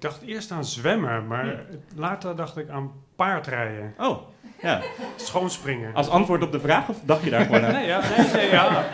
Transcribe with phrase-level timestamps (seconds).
[0.00, 1.64] dacht eerst aan zwemmen, maar
[1.94, 3.94] later dacht ik aan paardrijden.
[3.98, 4.18] Oh,
[4.62, 4.80] ja.
[5.16, 5.94] Schoonspringen.
[5.94, 7.72] Als antwoord op de vraag of dacht je daar gewoon aan?
[7.72, 8.84] Nee, ja, nee, nee, ja.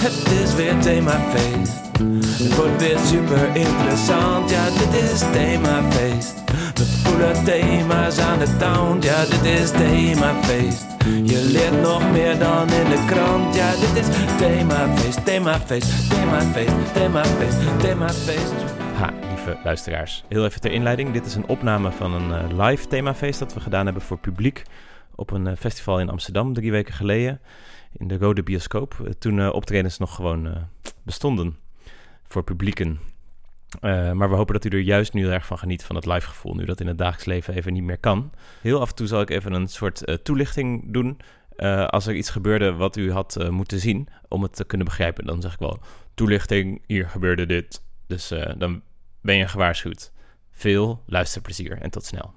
[0.00, 1.80] Het is weer themafeest.
[2.42, 4.50] Het wordt weer super interessant.
[4.50, 6.44] Ja, dit is themafeest.
[6.74, 8.98] We voelen thema's aan de town.
[9.00, 10.91] Ja, dit is themafeest.
[11.04, 13.54] Je leert nog meer dan in de krant.
[13.54, 18.52] Ja, dit is themafeest, themafeest, themafeest, themafeest, themafeest.
[18.94, 20.24] Ha, lieve luisteraars.
[20.28, 21.12] Heel even ter inleiding.
[21.12, 24.62] Dit is een opname van een eh, live themafeest dat we gedaan hebben voor publiek
[25.14, 27.40] op een eh, festival in Amsterdam drie weken geleden
[27.92, 29.00] in de Rode Bioscoop.
[29.04, 30.68] Eh, toen optredens nog gewoon
[31.02, 31.56] bestonden
[32.24, 32.98] voor publieken.
[33.80, 36.26] Eh, maar we hopen dat u er juist nu erg van geniet van het live
[36.26, 38.32] gevoel, nu dat in het dagelijks leven even niet meer kan.
[38.60, 41.20] Heel af en toe zal ik even een soort eh, toelichting doen.
[41.56, 45.26] eh, als er iets gebeurde wat u had moeten zien om het te kunnen begrijpen,
[45.26, 45.78] dan zeg ik wel
[46.14, 47.84] toelichting, hier gebeurde dit.
[48.06, 48.82] Dus dan
[49.20, 50.12] ben je gewaarschuwd.
[50.50, 52.34] Veel luisterplezier en tot snel.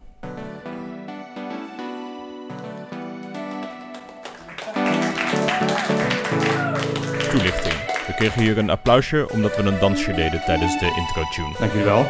[7.29, 7.74] Toelichting.
[8.15, 11.55] Kregen hier een applausje omdat we een dansje deden tijdens de intro-tune.
[11.59, 12.05] Dank jullie wel.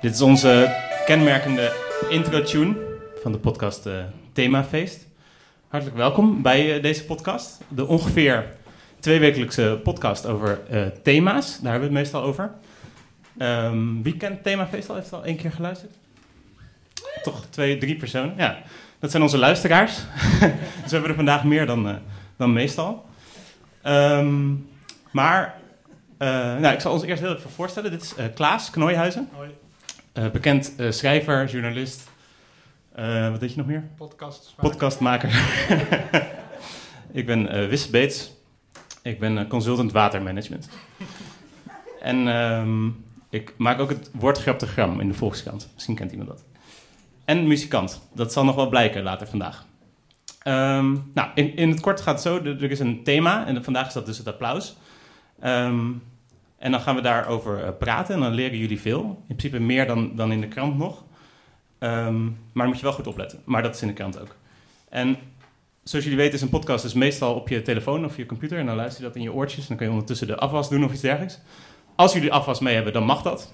[0.00, 1.72] Dit is onze kenmerkende
[2.08, 2.76] intro-tune
[3.22, 3.94] van de podcast eh,
[4.32, 5.06] Themafeest.
[5.68, 7.60] Hartelijk welkom bij eh, deze podcast.
[7.68, 8.44] De ongeveer
[9.00, 11.60] tweewekelijkse podcast over eh, thema's.
[11.60, 12.52] Daar hebben we het meestal over.
[13.38, 14.94] Ehm, wie kent Themafeest al?
[14.94, 15.94] Heeft het al één keer geluisterd?
[17.22, 18.34] Toch twee, drie personen?
[18.36, 18.58] Ja,
[18.98, 19.96] dat zijn onze luisteraars.
[20.82, 21.98] dus we hebben er vandaag meer dan,
[22.36, 23.07] dan meestal.
[23.82, 24.54] Ehm,
[25.10, 25.60] maar,
[26.18, 27.90] eh, nou, ik zal ons eerst heel even voorstellen.
[27.90, 29.28] Dit is eh, Klaas Knooihuizen.
[29.32, 29.50] Hoi.
[30.12, 32.08] Eh, bekend schrijver, journalist.
[33.30, 33.88] Wat deed je nog meer?
[33.96, 34.54] Podcast.
[34.56, 35.30] Podcastmaker.
[37.12, 38.32] ik ben eh Wisse Beets.
[39.02, 40.68] Ik ben consultant watermanagement.
[42.00, 42.86] en ehm,
[43.30, 45.68] ik maak ook het woordgraptogram in de Volkskrant.
[45.74, 46.44] Misschien kent iemand dat.
[47.24, 48.00] En muzikant.
[48.14, 49.66] Dat zal nog wel blijken later vandaag.
[50.48, 52.36] Ehm, nou, in, in het kort gaat het zo.
[52.36, 53.46] Er er is een thema.
[53.46, 54.76] En vandaag is dat dus het applaus.
[55.40, 55.90] Ehm,
[56.58, 58.14] en dan gaan we daarover eh, praten.
[58.14, 59.24] En dan leren jullie veel.
[59.28, 61.04] In principe meer dan, dan in de krant nog.
[61.78, 63.42] Ehm, maar dan moet je wel goed opletten.
[63.44, 64.36] Maar dat is in de krant ook.
[64.88, 65.16] En
[65.82, 68.58] zoals jullie weten is een podcast dus meestal op je telefoon of je computer.
[68.58, 69.60] En dan luister je dat in je oortjes.
[69.60, 71.38] En dan kun je ondertussen de afwas doen of iets dergelijks.
[71.94, 73.52] Als jullie afwas mee hebben, dan mag dat.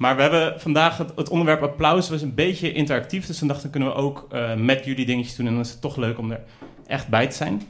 [0.00, 3.26] Maar we hebben vandaag het, onderwerp applaus was een beetje interactief.
[3.26, 5.46] Dus dan dachten kunnen we ook eh, met jullie dingetjes doen.
[5.46, 6.40] En dan is het toch leuk om er
[6.86, 7.62] echt bij te zijn.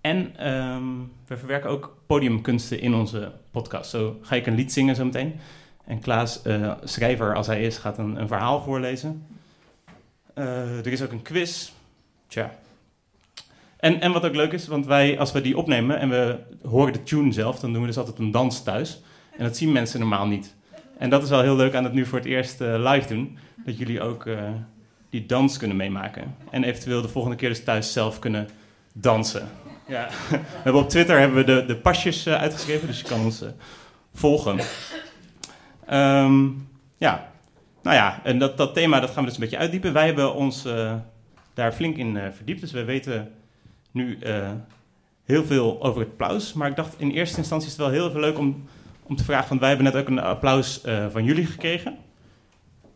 [0.00, 0.84] En ehm,
[1.26, 3.90] we verwerken ook podiumkunsten in onze podcast.
[3.90, 5.40] Zo ga ik een lied zingen zo meteen.
[5.84, 9.26] En Klaas, eh, schrijver als hij is, gaat een, een verhaal voorlezen.
[10.34, 11.70] Eh, er is ook een quiz.
[12.26, 12.54] Tja.
[13.76, 16.92] En, en wat ook leuk is, want wij, als we die opnemen en we horen
[16.92, 19.00] de tune zelf, dan doen we dus altijd een dans thuis.
[19.36, 20.56] En dat zien mensen normaal niet.
[20.98, 23.38] En dat is wel heel leuk aan het nu voor het eerst eh, live doen.
[23.64, 24.42] Dat jullie ook eh,
[25.10, 26.36] die dans kunnen meemaken.
[26.50, 28.48] En eventueel de volgende keer dus thuis zelf kunnen
[28.92, 29.48] dansen.
[29.86, 30.08] Ja.
[30.30, 33.44] We hebben op Twitter hebben we de, de pasjes eh, uitgeschreven, dus je kan ons
[34.14, 34.58] volgen.
[35.86, 36.46] Ehm,
[36.96, 37.30] ja,
[37.82, 39.92] nou ja, en dat, dat thema dat gaan we dus een beetje uitdiepen.
[39.92, 40.66] Wij hebben ons
[41.54, 43.32] daar flink in verdiept, dus we weten
[43.90, 44.18] nu
[45.24, 46.52] heel veel over het applaus.
[46.52, 48.68] Maar ik dacht in eerste instantie is het wel heel even leuk om,
[49.08, 51.98] om te vragen, want wij hebben net ook een applaus eh, van jullie gekregen.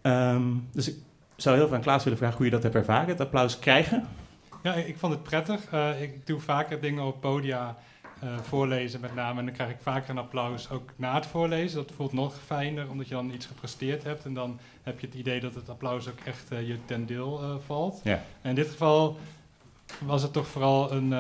[0.03, 0.43] Ehm,
[0.73, 0.97] dus ik
[1.37, 4.09] zou heel veel aan Klaas willen vragen hoe je dat hebt ervaren, het applaus krijgen.
[4.63, 5.67] Ja, ik vond het prettig.
[5.71, 7.77] Eh, ik doe vaker dingen op podia
[8.21, 9.39] eh, voorlezen met name.
[9.39, 11.77] En dan krijg ik vaker een applaus ook na het voorlezen.
[11.77, 14.25] Dat voelt nog fijner, omdat je dan iets gepresteerd hebt.
[14.25, 18.01] En dan heb je het idee dat het applaus ook echt je ten deel valt.
[18.05, 18.23] Ja.
[18.43, 19.19] En in dit geval
[19.99, 21.13] was het toch vooral een,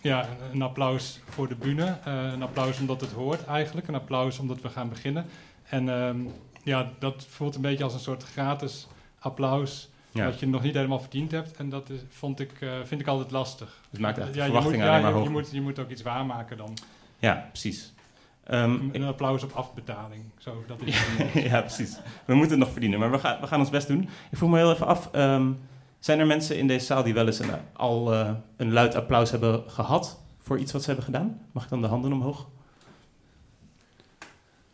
[0.00, 1.96] ja, een- applaus voor de bühne.
[2.04, 3.88] Eh, een applaus omdat het hoort eigenlijk.
[3.88, 5.26] Een applaus omdat we gaan beginnen.
[5.64, 6.18] En ehm,
[6.62, 8.86] ja, dat voelt een beetje als een soort gratis
[9.18, 10.24] applaus Ja.
[10.24, 11.56] dat je nog niet helemaal verdiend hebt.
[11.56, 13.80] En dat is, vond ik, eh, vind ik altijd lastig.
[13.90, 16.02] Het maakt echt de ja, verwachtingen ja, maar je, je, moet, je moet ook iets
[16.02, 16.76] waarmaken dan.
[17.18, 17.92] Ja, precies.
[18.44, 20.22] Ehm, Een applaus op afbetaling.
[20.38, 21.02] Zo, dat is
[21.50, 21.98] ja, precies.
[22.24, 24.02] We moeten het nog verdienen, maar we gaan, we gaan ons best doen.
[24.30, 25.50] Ik vroeg me heel even af, ehm,
[26.00, 29.30] zijn er mensen in deze zaal die wel eens een, al eh, een luid applaus
[29.30, 31.40] hebben gehad voor iets wat ze hebben gedaan?
[31.52, 32.46] Mag ik dan de handen omhoog?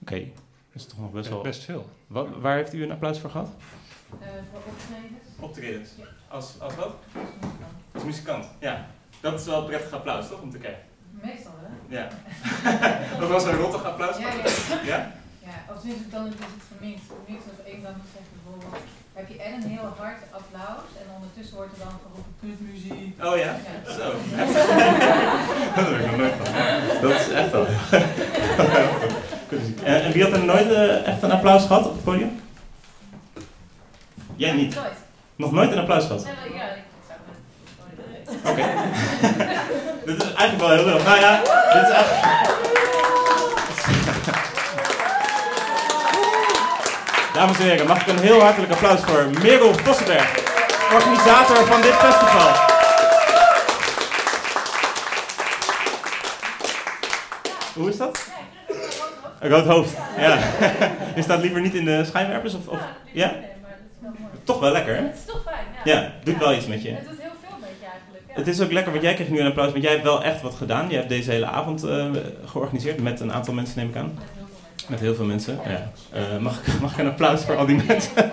[0.01, 0.33] Oké, dat
[0.73, 1.43] is toch nog best wel...
[1.43, 1.89] best veel.
[2.07, 3.49] Wa- waar heeft u een applaus voor gehad?
[4.21, 5.25] Eh, voor optredens.
[5.41, 5.91] Optredens.
[6.29, 6.95] Als, als wat?
[7.93, 8.87] Als muzikant, ja.
[9.21, 10.83] Dat is wel een prettig applaus, toch, om te kijken?
[11.11, 11.97] Meestal hè?
[11.97, 12.09] Ja.
[13.21, 14.19] dat was een rottig applaus.
[14.19, 14.43] Ja, ja.
[14.85, 15.13] Ja?
[15.43, 15.75] ja.
[15.75, 17.03] Of dan is het verminkt.
[17.07, 18.83] Verminkt of één dan zegt bijvoorbeeld
[19.17, 23.25] heb je en een heel hard applaus en ondertussen wordt er dan geroepen kutmuziek.
[23.25, 23.45] Oh ja?
[23.45, 23.57] Ja.
[23.93, 24.07] Zo.
[25.77, 26.53] dat heb ik nog nooit van.
[27.03, 27.67] Dat is echt wel.
[29.85, 32.41] en, en wie had er nooit eh, echt een applaus gehad op het podium?
[34.37, 34.75] Jij niet.
[34.75, 34.95] Nooit.
[35.37, 36.23] Nog nooit een applaus gehad?
[36.23, 37.19] Ja, maar ja, ik zou
[38.25, 38.65] het Oké.
[40.07, 41.03] dit is eigenlijk wel heel leuk.
[41.05, 41.41] Nou ja,
[41.73, 42.66] dit is eigenlijk...
[47.37, 50.35] Dames en heren, mag ik een heel hartelijk applaus voor Merel Vossenberg,
[50.95, 52.53] organisator van dit festival.
[57.75, 58.31] Hoe is dat?
[59.41, 60.39] Een rood hoofd, ja.
[61.17, 62.55] Je staat liever niet in de schijnwerpers?
[62.55, 62.79] Of, of,
[63.13, 63.35] ja?
[64.45, 65.03] Toch wel lekker, hè?
[65.03, 65.93] Het is toch fijn, ja.
[65.93, 66.91] Ja, doet wel iets met je.
[66.91, 68.25] Het doet heel veel met je eigenlijk.
[68.27, 70.43] Het is ook lekker, want jij kreeg nu een applaus, want jij hebt wel echt
[70.43, 70.89] wat gedaan.
[70.89, 72.07] Je hebt deze hele avond eh,
[72.45, 74.19] georganiseerd met een aantal mensen, neem ik aan.
[74.89, 75.59] Met heel veel mensen.
[75.65, 75.91] Ja.
[76.13, 78.13] Eh, mag, ik, mag ik een applaus voor al die mensen?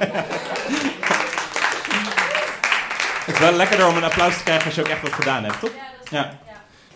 [3.26, 5.44] het is wel lekkerder om een applaus te krijgen als je ook echt wat gedaan
[5.44, 5.72] hebt, toch?
[5.72, 6.32] Ja, dat is Ja.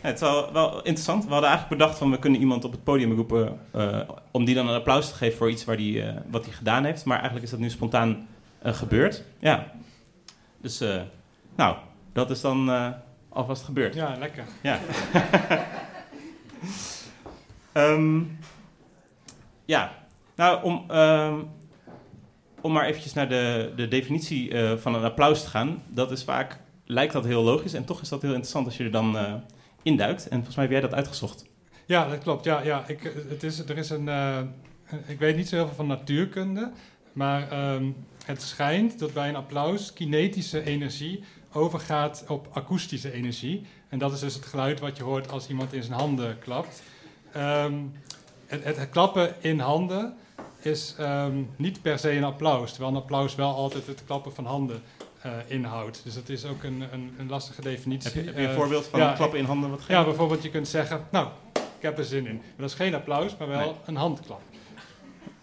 [0.02, 1.24] het is wel, wel interessant.
[1.26, 4.00] We hadden eigenlijk bedacht van we kunnen iemand op het podium roepen eh,
[4.32, 6.84] om die dan een applaus te geven voor iets waar die, eh, wat hij gedaan
[6.84, 7.06] heeft.
[7.06, 8.28] Maar eigenlijk is dat nu spontaan
[8.64, 9.24] gebeurd.
[9.40, 9.72] Ja.
[10.62, 11.02] Dus, eh,
[11.56, 11.76] nou,
[12.14, 12.88] dat is dan eh,
[13.30, 13.94] alvast gebeurd.
[13.94, 14.44] Ja, lekker.
[14.62, 14.80] Ja.
[17.72, 18.20] Ehm,
[19.68, 19.92] ja,
[20.36, 21.40] nou om, ehm,
[22.62, 25.84] om maar eventjes naar de, de definitie eh, van een applaus te gaan.
[25.88, 28.84] Dat is vaak, lijkt dat heel logisch en toch is dat heel interessant als je
[28.84, 29.34] er dan eh,
[29.84, 30.24] induikt.
[30.24, 31.46] En volgens mij heb jij dat uitgezocht.
[31.86, 32.44] Ja, dat klopt.
[32.44, 32.84] Ja, ja.
[32.88, 34.40] Ik, het is, er is een, eh,
[35.06, 36.72] ik weet niet zo heel veel van natuurkunde,
[37.14, 37.92] maar ehm,
[38.26, 43.66] het schijnt dat bij een applaus kinetische energie overgaat op akoestische energie.
[43.90, 46.84] En dat is dus het geluid wat je hoort als iemand in zijn handen klapt.
[47.32, 47.74] Ehm,
[48.48, 50.14] het, het klappen in handen
[50.62, 54.46] is ehm, niet per se een applaus, terwijl een applaus wel altijd het klappen van
[54.46, 54.82] handen
[55.22, 56.02] eh, inhoudt.
[56.04, 58.12] Dus dat is ook een, een, een lastige definitie.
[58.12, 60.44] Heb je, heb je een Eh, voorbeeld van ja, klappen in handen wat ja, bijvoorbeeld
[60.44, 62.36] je kunt zeggen, nou, ik heb er zin in.
[62.36, 63.72] Maar dat is geen applaus, maar wel Nee.
[63.86, 64.42] een handklap.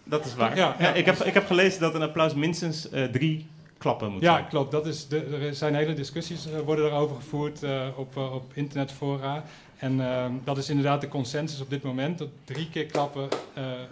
[0.03, 0.55] Dat is waar.
[0.55, 0.93] Ja, ja.
[0.93, 3.47] ik, heb, ik heb gelezen dat een applaus minstens eh, drie
[3.77, 4.47] klappen moet Ja, zijn.
[4.47, 4.71] klopt.
[4.71, 9.43] Dat is de, er zijn hele discussies uh, worden daarover gevoerd uh, op, op internetfora.
[9.77, 13.29] En uh, dat is inderdaad de consensus op dit moment, dat drie keer klappen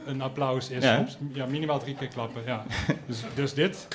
[0.06, 0.83] een applaus is.
[0.83, 1.45] Ja.
[1.47, 2.65] Minimaal drie keer klappen, ja.
[3.07, 3.88] dus, dus dit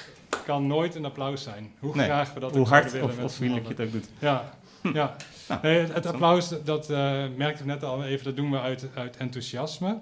[0.44, 1.72] kan nooit een applaus zijn.
[1.78, 3.92] Hoe Nee, graag we dat Hoe ook hard willen of, z'n vriendelijk je het ook
[3.92, 4.08] doet.
[4.18, 4.52] Ja,
[4.92, 5.16] ja.
[5.48, 8.60] Nou, Nee, het, het applaus, dat uh, merkte ik net al even, dat doen we
[8.60, 9.98] uit, uit enthousiasme.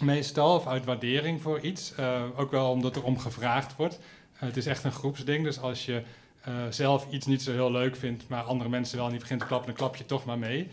[0.00, 1.92] Meestal, of uit waardering voor iets.
[2.00, 3.98] Uh, ook wel omdat er om gevraagd wordt.
[4.32, 6.02] Het is echt een groepsding, dus als je
[6.48, 9.46] uh, zelf iets niet zo heel leuk vindt, maar andere mensen wel niet begint te
[9.46, 10.68] klappen, dan klap je toch maar mee.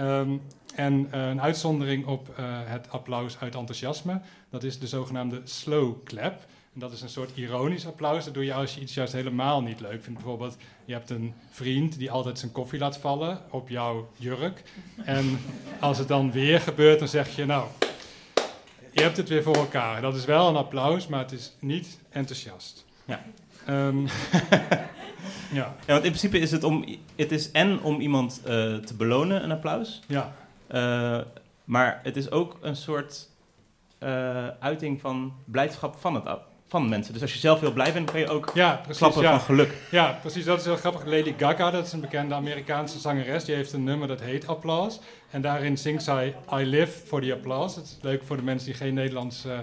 [0.00, 0.42] Um,
[0.74, 6.04] en uh, een uitzondering op uh, het applaus uit enthousiasme, dat is de zogenaamde slow
[6.04, 6.46] clap.
[6.74, 8.24] En dat is een soort ironisch applaus.
[8.24, 10.20] Dat doe je als je iets juist helemaal niet leuk vindt.
[10.20, 14.62] Bijvoorbeeld, je hebt een vriend die altijd zijn koffie laat vallen op jouw jurk.
[15.04, 15.38] En
[15.80, 17.66] als het dan weer gebeurt, dan zeg je, nou,
[18.92, 20.00] je hebt het weer voor elkaar.
[20.00, 22.84] Dat is wel een applaus, maar het is niet enthousiast.
[23.04, 23.24] Ja.
[23.68, 24.06] Um,
[25.52, 25.74] ja.
[25.86, 26.84] Ja, want in principe is het om,
[27.16, 30.00] het is en om iemand uh, te belonen, een applaus.
[30.06, 30.32] Ja.
[30.70, 31.20] Uh,
[31.64, 33.28] maar het is ook een soort
[34.00, 36.38] uh, uiting van blijdschap van, het,
[36.68, 37.12] van mensen.
[37.12, 39.30] Dus als je zelf heel blij bent, kun je ook ja, precies, klappen ja.
[39.30, 39.74] van geluk.
[39.90, 40.44] Ja, precies.
[40.44, 41.04] Dat is heel grappig.
[41.04, 43.44] Lady Gaga, dat is een bekende Amerikaanse zangeres.
[43.44, 45.00] Die heeft een nummer dat heet Applaus.
[45.30, 47.74] En daarin zingt zij I live for the applause.
[47.74, 49.58] Dat is leuk voor de mensen die geen Nederlands uh,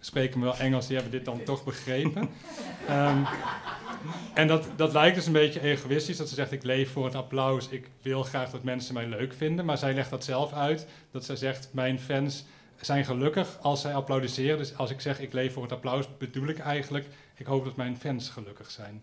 [0.00, 0.86] spreken, wel Engels.
[0.86, 2.28] Die hebben dit dan toch begrepen.
[2.90, 3.26] um,
[4.34, 6.16] en dat, dat lijkt dus een beetje egoïstisch.
[6.16, 7.68] Dat ze zegt, ik leef voor het applaus.
[7.68, 9.64] Ik wil graag dat mensen mij leuk vinden.
[9.64, 10.86] Maar zij legt dat zelf uit.
[11.10, 12.44] Dat zij zegt, mijn fans
[12.80, 14.58] zijn gelukkig als zij applaudisseren.
[14.58, 17.06] Dus als ik zeg, ik leef voor het applaus, bedoel ik eigenlijk...
[17.36, 19.02] ik hoop dat mijn fans gelukkig zijn.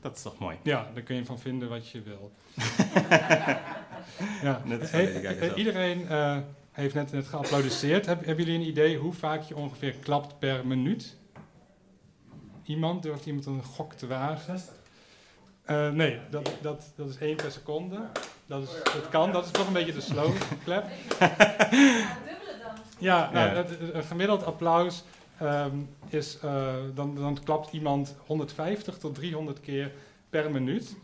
[0.00, 0.56] Dat is toch mooi?
[0.62, 2.32] Ja, daar kun je van vinden wat je wil.
[4.42, 4.62] ja.
[4.64, 6.38] Net Hey, eh, iedereen uh,
[6.72, 8.06] heeft net, net geapplaudisseerd.
[8.06, 11.16] Heb, hebben jullie een idee hoe vaak je ongeveer klapt per minuut?
[12.64, 13.02] Iemand?
[13.02, 14.60] Durft iemand een gok te wagen?
[15.70, 17.98] Uh, nee, dat, dat, dat is één per seconde.
[18.46, 20.32] Dat, is, dat kan, dat is toch een beetje de slow
[20.64, 20.84] clap.
[22.98, 23.54] Ja, nou, Ja.
[23.54, 25.02] het- een gemiddeld applaus
[25.42, 29.92] um, is, uh, dan, dan klapt iemand 150 tot 300 keer
[30.30, 30.94] per minuut.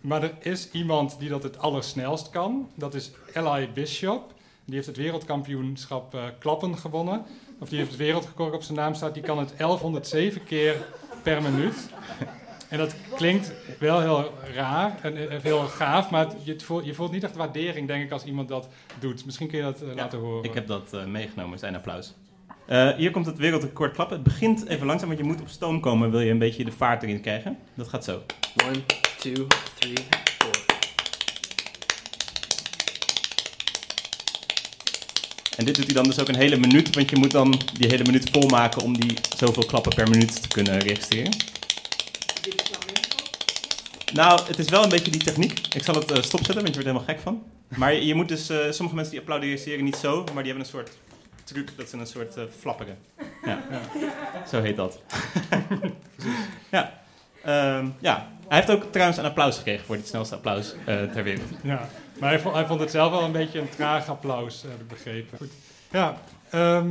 [0.00, 2.70] Maar er is iemand die dat het allersnelst kan.
[2.74, 4.33] Dat is Eli Bishop.
[4.64, 7.24] Die heeft het wereldkampioenschap eh, klappen gewonnen.
[7.58, 9.14] Of die heeft het wereldrecord op zijn naam staat.
[9.14, 10.86] Die kan het 1107 keer
[11.22, 11.74] per minuut.
[12.68, 17.12] En dat klinkt wel heel raar en eh, heel gaaf, maar je voelt, je voelt
[17.12, 18.68] niet echt waardering, denk ik, als iemand dat
[18.98, 19.24] doet.
[19.24, 20.44] Misschien kun je dat eh, laten horen.
[20.44, 22.14] Ik heb dat meegenomen, zijn applaus.
[22.96, 24.16] Hier komt het wereldrecord klappen.
[24.16, 26.72] Het begint even langzaam, want je moet op stoom komen, wil je een beetje de
[26.72, 27.58] vaart erin krijgen.
[27.74, 28.22] Dat gaat zo.
[28.56, 28.84] 1,
[29.18, 29.34] 2,
[29.78, 29.94] 3,
[35.56, 37.88] En dit doet hij dan dus ook een hele minuut, want je moet dan die
[37.88, 41.32] hele minuut volmaken om die zoveel klappen per minuut te kunnen registreren.
[44.12, 45.60] Nou, het is wel een beetje die techniek.
[45.74, 47.42] Ik zal het eh, stopzetten, want je wordt helemaal gek van.
[47.76, 50.70] Maar je, moet dus, eh, sommige mensen die applaudisseren niet zo, maar die hebben een
[50.70, 50.90] soort
[51.44, 52.98] truc, dat ze een soort eh flapperen.
[53.44, 53.62] Ja.
[54.50, 55.00] zo heet dat.
[56.70, 57.02] ja.
[57.42, 61.48] Ehm, ja, hij heeft ook trouwens een applaus gekregen voor dit snelste applaus ter wereld.
[61.62, 61.88] Ja,
[62.24, 64.88] maar hij vond, hij vond het zelf wel een beetje een traag applaus, heb ik
[64.88, 65.38] begrepen.
[65.38, 65.50] Goed.
[65.90, 66.90] Ja, ehm,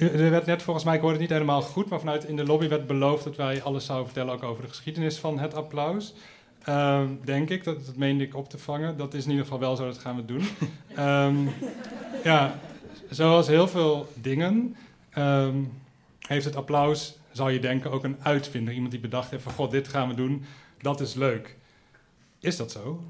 [0.00, 2.44] er werd net volgens mij, ik hoorde het niet helemaal goed, maar vanuit in de
[2.44, 6.14] lobby werd beloofd dat wij alles zouden vertellen ook over de geschiedenis van het applaus.
[6.64, 8.96] Ehm, denk ik, dat, dat meende ik op te vangen.
[8.96, 10.48] Dat is in ieder geval wel zo, dat gaan we doen.
[10.94, 11.36] Ehm,
[12.24, 12.58] ja,
[13.10, 14.76] zoals heel veel dingen
[16.18, 18.74] heeft het applaus, zou je denken, ook een uitvinder.
[18.74, 20.44] Iemand die bedacht heeft van, god, dit gaan we doen,
[20.80, 21.56] dat is leuk.
[22.40, 23.00] Is dat zo?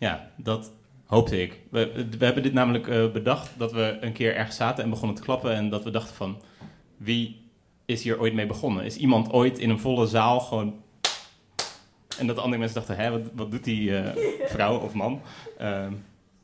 [0.00, 0.72] Ja, dat
[1.06, 1.60] hoopte ik.
[1.70, 5.16] We, we hebben dit namelijk eh, bedacht dat we een keer ergens zaten en begonnen
[5.16, 5.54] te klappen.
[5.54, 6.42] En dat we dachten van,
[6.96, 7.40] wie
[7.84, 8.84] is hier ooit mee begonnen?
[8.84, 10.74] Is iemand ooit in een volle zaal gewoon...
[12.18, 14.16] En dat andere mensen dachten, hè, wat, wat doet die eh,
[14.54, 15.20] vrouw of man?
[15.58, 15.92] Ehm,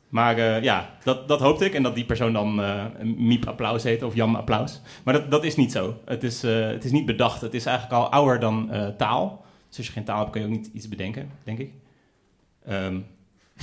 [0.09, 1.73] maar eh, ja, dat, dat hoopte ik.
[1.73, 4.81] En dat die persoon dan eh, Miep Applaus heet of Jan Applaus.
[5.03, 5.97] Maar dat, dat is niet zo.
[6.05, 7.41] Het is, het is niet bedacht.
[7.41, 9.45] Het is eigenlijk al ouder dan taal.
[9.67, 11.71] Dus als je geen taal hebt, kun je ook niet iets bedenken, denk ik.
[12.65, 12.99] Ehm,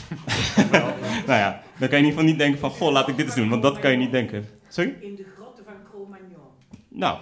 [1.27, 2.71] nou ja, dan kan je in ieder geval niet denken van...
[2.71, 4.49] Goh, laat ik dit eens doen, want dat kan je niet denken.
[4.69, 4.95] Sorry?
[5.01, 6.49] In de grotten van Cro-Magnon.
[6.89, 7.19] Nou,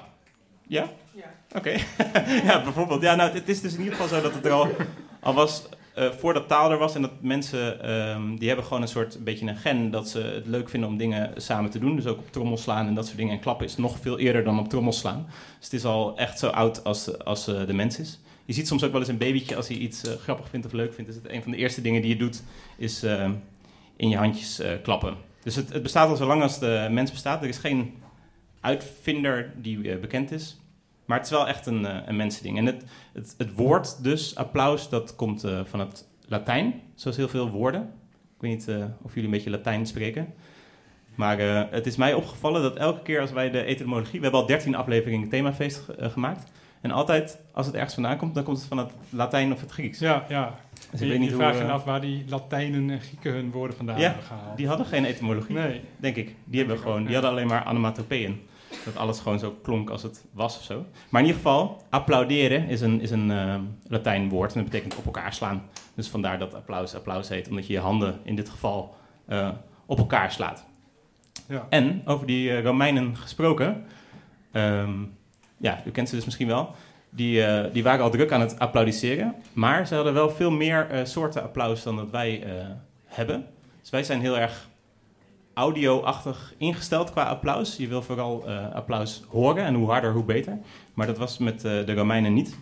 [0.67, 0.91] ja?
[1.15, 1.25] Ja.
[1.57, 1.71] Oké.
[2.49, 3.03] ja, bijvoorbeeld.
[3.03, 4.69] Ja, nou, het is dus in ieder geval zo dat het er al,
[5.21, 5.69] al was...
[5.95, 7.83] eh, voordat taal er was en dat mensen...
[7.83, 9.91] ehm, die hebben gewoon een soort een beetje een gen...
[9.91, 11.97] dat ze het leuk vinden om dingen samen te doen.
[11.97, 13.35] Dus ook op trommel slaan en dat soort dingen.
[13.35, 15.27] En klappen is nog veel eerder dan op trommel slaan.
[15.57, 18.21] Dus het is al echt zo oud als, als eh, de mens is.
[18.53, 19.57] Je ziet soms ook wel eens een babytje...
[19.57, 21.11] als hij iets eh, grappig vindt of leuk vindt...
[21.11, 22.43] is het een van de eerste dingen die je doet...
[22.77, 23.33] is ehm,
[23.97, 25.17] in je handjes eh, klappen.
[25.43, 27.43] Dus het, het bestaat al zo lang als de mens bestaat.
[27.43, 27.95] Er is geen
[28.61, 30.61] uitvinder die eh, bekend is.
[31.05, 32.59] Maar het is wel echt een, eh, een mensending.
[32.59, 36.81] En het, het, het woord dus, applaus, dat komt eh, van het Latijn.
[36.95, 37.83] Zoals heel veel woorden.
[38.37, 40.35] Ik weet niet eh, of jullie een beetje Latijn spreken.
[41.15, 44.19] Maar eh, het is mij opgevallen dat elke keer als wij de etymologie...
[44.19, 46.51] We hebben al 13 afleveringen themafeest ge- eh, gemaakt.
[46.83, 49.71] En altijd, als het ergens vandaan komt, dan komt het van het Latijn of het
[49.71, 49.99] Grieks.
[49.99, 50.55] Ja, ja.
[50.91, 51.43] Dus je ik weet niet je hoe...
[51.45, 54.57] vraagt je eh, af waar die Latijnen en Grieken hun woorden vandaan Ja, hebben gehaald.
[54.57, 55.55] die hadden geen etymologie.
[55.55, 55.81] Nee.
[55.97, 56.35] Denk ik.
[56.45, 58.41] Die hebben ik gewoon, ook, die hadden alleen maar onomatopeeën.
[58.85, 60.85] Dat alles gewoon zo klonk als het was of zo.
[61.09, 63.55] Maar in ieder geval, applauderen is een, is een eh,
[63.89, 65.63] Latijn woord en dat betekent op elkaar slaan.
[65.95, 68.95] Dus vandaar dat applaus applaus heet, omdat je je handen in dit geval
[69.27, 69.49] eh,
[69.87, 70.65] op elkaar slaat.
[71.49, 71.67] Ja.
[71.69, 73.85] En over die Romeinen gesproken,
[74.53, 74.91] ehm,
[75.63, 76.75] ja, u kent ze dus misschien wel.
[77.11, 80.91] Die, eh, die waren al druk aan het applaudisseren, maar ze hadden wel veel meer
[80.91, 82.67] eh, soorten applaus dan dat wij eh,
[83.05, 83.47] hebben.
[83.81, 84.69] Dus wij zijn heel erg
[85.55, 87.77] audio-achtig ingesteld qua applaus.
[87.77, 90.59] Je wil vooral applaus horen en hoe harder, hoe beter.
[90.95, 92.57] Maar dat was met de Romeinen niet.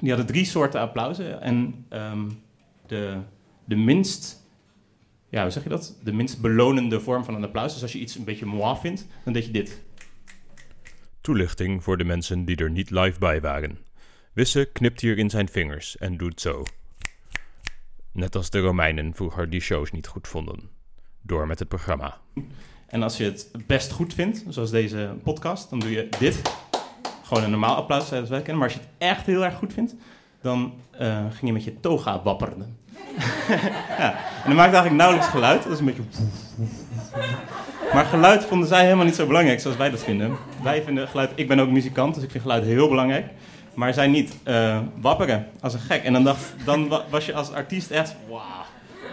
[0.00, 2.28] Die hadden drie soorten applausen en ehm,
[2.86, 3.16] de,
[3.64, 4.46] de minst,
[5.28, 5.96] ja, hoe zeg je dat?
[6.02, 7.72] De minst belonende vorm van een applaus.
[7.72, 9.82] Dus als je iets een beetje moi vindt, dan deed je dit.
[11.28, 13.78] Toelichting voor de mensen die er niet live bij waren.
[14.32, 16.62] Wisse knipt hier in zijn vingers en doet zo.
[18.12, 20.70] Net als de Romeinen vroeger die shows niet goed vonden.
[21.22, 22.18] Door met het programma.
[22.86, 26.42] En als je het best goed vindt, zoals deze podcast, dan doe je dit.
[27.22, 28.58] Gewoon een normaal applaus, zoals wij kennen.
[28.58, 29.94] Maar als je het echt heel erg goed vindt,
[30.40, 32.78] dan eh, ging je met je toga wapperen.
[33.98, 34.16] ja.
[34.16, 35.62] En dat maakt eigenlijk nauwelijks geluid.
[35.62, 36.02] Dat is een beetje...
[37.98, 40.36] Maar geluid vonden zij helemaal niet zo belangrijk zoals wij dat vinden.
[40.62, 41.30] Wij vinden geluid...
[41.34, 43.26] Ik ben ook muzikant, dus ik vind geluid heel belangrijk.
[43.74, 44.36] Maar zij niet.
[44.42, 46.04] Eh, wapperen, als een gek.
[46.04, 48.14] En dan, dacht, dan wa- was je als artiest echt...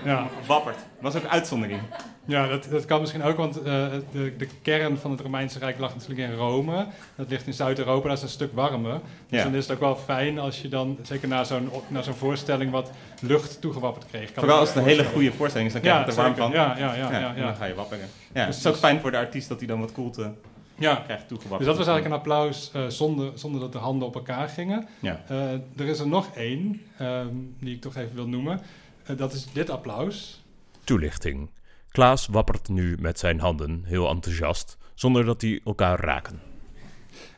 [0.06, 0.78] Ja, wappert.
[1.02, 1.80] was ook een uitzondering.
[2.26, 3.64] ja dat, dat kan misschien ook, want eh,
[4.12, 6.86] de, de kern van het Romeinse Rijk lag natuurlijk in Rome.
[7.16, 9.00] Dat ligt in Zuid-Europa, dat is een stuk warmer.
[9.30, 9.44] Dus Ja.
[9.44, 11.70] dan is het ook wel fijn als je dan, zeker na zo'n
[12.02, 14.32] zo'n voorstelling, wat lucht toegewapperd kreeg.
[14.32, 16.24] Kan Vooral als het een hele goede voorstelling is, dan krijg je Ja, het er
[16.24, 16.52] warm zeker.
[16.52, 16.62] van.
[16.62, 17.20] Ja, ja, ja.
[17.20, 18.08] ja, en dan ga je wapperen.
[18.34, 20.34] Ja, het is ook fijn voor de artiest dat hij dan wat koelte
[20.78, 20.96] Ja.
[20.96, 21.60] krijgt toegewapperd.
[21.70, 24.88] Dus dat was eigenlijk een applaus eh, zonder, zonder dat de handen op elkaar gingen.
[25.00, 25.22] Ja.
[25.28, 27.28] Eh, er is er nog één, ehm,
[27.60, 28.62] die ik toch even wil noemen.
[29.06, 30.44] Eh, dat is dit applaus.
[30.84, 31.50] Toelichting.
[31.90, 36.42] Klaas wappert nu met zijn handen, heel enthousiast, zonder dat die elkaar raken.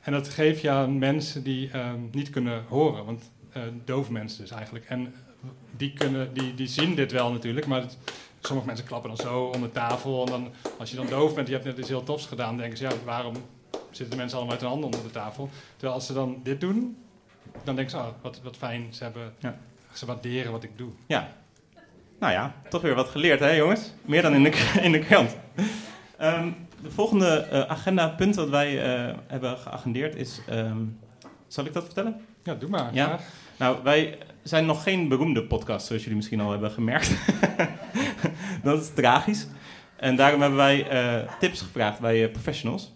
[0.01, 3.05] En dat geef je aan mensen die ehm, niet kunnen horen.
[3.05, 4.86] Want eh dove mensen dus eigenlijk.
[4.86, 5.13] En
[5.77, 7.65] die, kunnen, die, die zien dit wel natuurlijk.
[7.67, 7.97] Maar het-
[8.39, 10.25] sommige mensen klappen dan zo onder tafel.
[10.25, 12.57] En dan, als je dan doof bent, je hebt net iets heel tofs gedaan.
[12.57, 13.33] denken ze, ja, waarom
[13.91, 15.50] zitten mensen allemaal met hun handen onder de tafel.
[15.71, 16.97] Terwijl als ze dan dit doen,
[17.63, 19.57] dan denken ze, oh, wat, wat fijn, ze, hebben, Ja.
[19.93, 20.89] ze waarderen wat ik doe.
[21.07, 21.36] Ja.
[22.19, 23.93] Nou ja, toch weer wat geleerd, hè jongens?
[24.05, 25.38] Meer dan in de, in de krant.
[26.17, 26.50] Ehm,
[26.81, 30.41] de volgende eh, agendapunt dat wij eh, hebben geagendeerd is...
[30.47, 30.77] ehm,
[31.47, 32.21] zal ik dat vertellen?
[32.43, 32.93] Ja, doe maar.
[32.93, 33.05] Ja.
[33.05, 33.24] graag.
[33.57, 37.15] Nou, wij zijn nog geen beroemde podcast, zoals jullie misschien al hebben gemerkt.
[38.63, 39.47] dat is tragisch.
[39.95, 42.93] En daarom hebben wij eh, tips gevraagd bij professionals.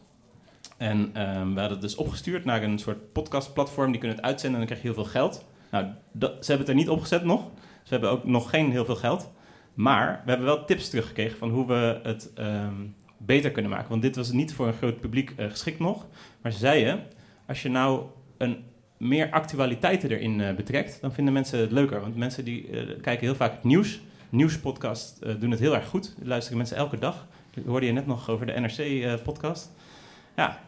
[0.77, 3.91] En ehm, we hadden het dus opgestuurd naar een soort podcastplatform.
[3.91, 5.45] Die kunnen het uitzenden en dan krijg je heel veel geld.
[5.71, 7.49] Nou, dat, ze hebben het er niet opgezet nog.
[7.91, 9.31] Ze hebben ook nog geen heel veel geld.
[9.73, 12.73] Maar we hebben wel tips teruggekregen van hoe we het ehm,
[13.17, 13.89] beter kunnen maken.
[13.89, 16.05] Want dit was niet voor een groot publiek eh, geschikt nog.
[16.41, 17.03] Maar ze zeiden,
[17.47, 18.03] als je nou
[18.37, 18.63] een
[18.97, 22.01] meer actualiteiten erin eh, betrekt, dan vinden mensen het leuker.
[22.01, 24.01] Want mensen die eh, kijken heel vaak het nieuws.
[24.29, 26.15] Nieuwspodcast eh, doen het heel erg goed.
[26.23, 27.27] Luisteren mensen elke dag.
[27.53, 29.71] Dat hoorde je net nog over de NRC-podcast.
[30.35, 30.59] ja,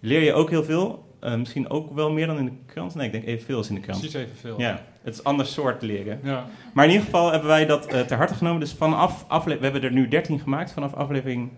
[0.00, 1.13] leer je ook heel veel.
[1.24, 2.94] Eh, misschien ook wel meer dan in de krant.
[2.94, 3.98] Nee, ik denk evenveel als in de krant.
[4.00, 4.60] Precies evenveel.
[4.60, 6.20] Ja, het is ander soort leren.
[6.22, 6.46] Ja.
[6.72, 8.60] Maar in ieder geval hebben wij dat eh, ter harte genomen.
[8.60, 10.72] Dus vanaf afle- we hebben er nu 13 gemaakt.
[10.72, 11.50] Vanaf aflevering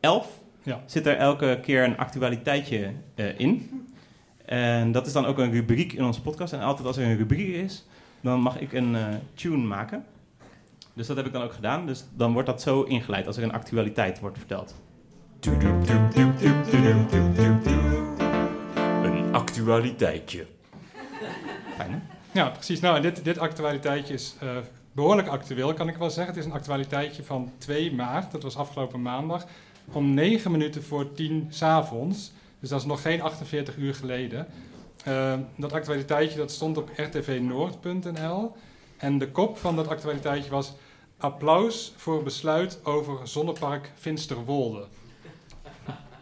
[0.00, 0.28] 11
[0.62, 0.80] Ja.
[0.86, 3.70] zit er elke keer een actualiteitje eh, in.
[4.44, 6.52] En dat is dan ook een rubriek in onze podcast.
[6.52, 7.86] En altijd als er een rubriek is,
[8.20, 9.04] dan mag ik een eh,
[9.34, 10.04] tune maken.
[10.94, 11.86] Dus dat heb ik dan ook gedaan.
[11.86, 14.74] Dus dan wordt dat zo ingeleid als er een actualiteit wordt verteld.
[15.40, 15.58] Een
[19.66, 20.46] actualiteitje.
[21.76, 21.98] Fijn hè?
[22.40, 22.80] Ja, precies.
[22.80, 24.48] Nou, dit, dit actualiteitje is eh,
[24.92, 26.34] behoorlijk actueel, kan ik wel zeggen.
[26.34, 29.46] Het is een actualiteitje van 2 maart, dat was afgelopen maandag,
[29.92, 32.32] om 9 minuten voor 10 s'avonds.
[32.60, 34.46] Dus dat is nog geen 48 uur geleden.
[35.04, 38.56] Eh, dat actualiteitje dat stond op rtvnoord.nl.
[38.96, 40.72] En de kop van dat actualiteitje was...
[41.18, 44.86] Applaus voor besluit over zonnepark Finsterwolde.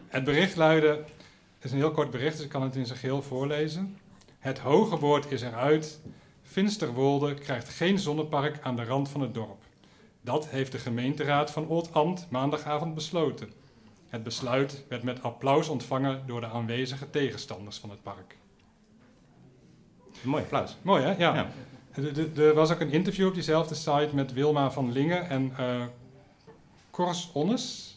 [0.09, 1.05] Het bericht luidde...
[1.64, 3.99] Het is een heel kort bericht, dus ik kan het in zijn geheel voorlezen.
[4.38, 6.00] Het hoge woord is eruit.
[6.42, 9.62] Finsterwolde krijgt geen zonnepark aan de rand van het dorp.
[10.21, 13.52] Dat heeft de gemeenteraad van Oldambt maandagavond besloten.
[14.08, 18.36] Het besluit werd met applaus ontvangen door de aanwezige tegenstanders van het park.
[20.23, 20.76] Mooi applaus.
[20.82, 21.17] Mooi hè?
[21.17, 21.34] Ja.
[21.34, 21.50] Ja.
[22.36, 25.52] Er- was ook een interview op diezelfde site met Wilma van Lingen en
[26.91, 27.95] Kors Onnes.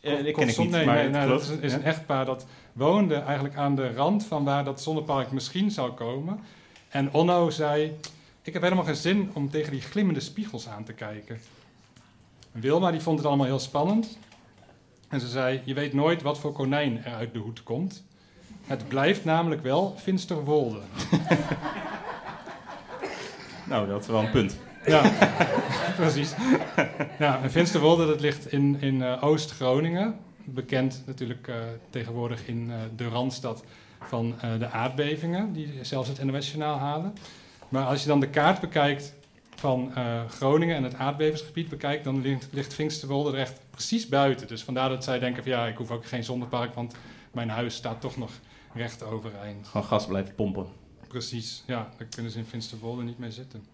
[0.00, 2.46] Eh, ik ken ik niet, nee, maar nee, dat is, een, is een echtpaar dat
[2.72, 6.40] woonde eigenlijk aan de rand van waar dat zonnepark misschien zou komen.
[6.88, 7.96] En Onno zei,
[8.42, 11.40] ik heb helemaal geen zin om tegen die glimmende spiegels aan te kijken.
[12.52, 14.18] En Wilma die vond het allemaal heel spannend.
[15.08, 18.04] En ze zei, je weet nooit wat voor konijn er uit de hoed komt.
[18.66, 20.80] Het blijft namelijk wel Finsterwolde.
[23.70, 24.58] Nou, dat is wel een punt.
[24.86, 25.12] Ja,
[25.96, 26.34] precies.
[27.18, 30.18] Ja, en Finsterwolde dat ligt in, in eh, Oost-Groningen.
[30.44, 31.56] Bekend natuurlijk eh,
[31.90, 33.64] tegenwoordig in eh, de randstad
[34.00, 37.14] van eh, de aardbevingen, die zelfs het NOS-journaal halen.
[37.68, 39.14] Maar als je dan de kaart bekijkt
[39.54, 44.46] van eh, Groningen en het aardbevingsgebied bekijkt, dan ligt, ligt Finsterwolde er echt precies buiten.
[44.46, 46.94] Dus vandaar dat zij denken van ja, ik hoef ook geen zonnepark, want
[47.32, 48.30] mijn huis staat toch nog
[48.74, 49.66] recht overeind.
[49.68, 50.66] Gewoon gas blijven pompen.
[51.08, 53.64] Precies, ja, daar kunnen ze in Finsterwolde niet mee zitten.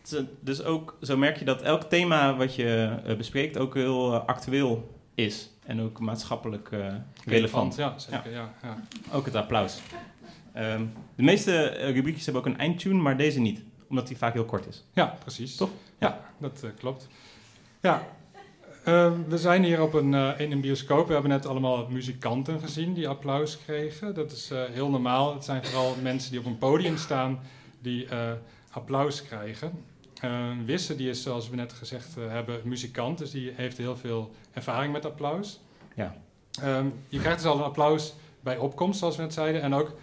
[0.00, 4.14] Het is, Dus ook, zo merk je dat elk thema wat je bespreekt ook heel
[4.14, 5.50] actueel is.
[5.64, 7.76] En ook maatschappelijk eh, relevant.
[7.76, 8.54] Ja, zeker, ja.
[8.62, 8.76] ja.
[9.12, 9.80] Ook het applaus.
[10.56, 13.62] Ehm, de meeste eh, rubriekjes hebben ook een eindtune, maar deze niet.
[13.88, 14.84] Omdat die vaak heel kort is.
[14.92, 15.56] Ja, precies.
[15.56, 15.70] Toch?
[15.98, 17.08] Ja, dat eh, klopt.
[17.80, 18.06] Ja,
[18.84, 21.06] eh, we zijn hier op een, in een bioscoop.
[21.06, 24.14] We hebben net allemaal muzikanten gezien die applaus kregen.
[24.14, 25.34] Dat is heel normaal.
[25.34, 27.38] Het zijn vooral mensen die op een podium staan
[27.78, 28.08] die
[28.70, 29.84] applaus krijgen.
[30.20, 33.18] Eh, Wisse, die is zoals we net gezegd eh, hebben, muzikant.
[33.18, 35.60] Dus die heeft heel veel ervaring met applaus.
[35.94, 36.14] Ja.
[36.62, 39.62] Ehm, je krijgt dus al een applaus bij opkomst, zoals we net zeiden.
[39.62, 39.96] En ook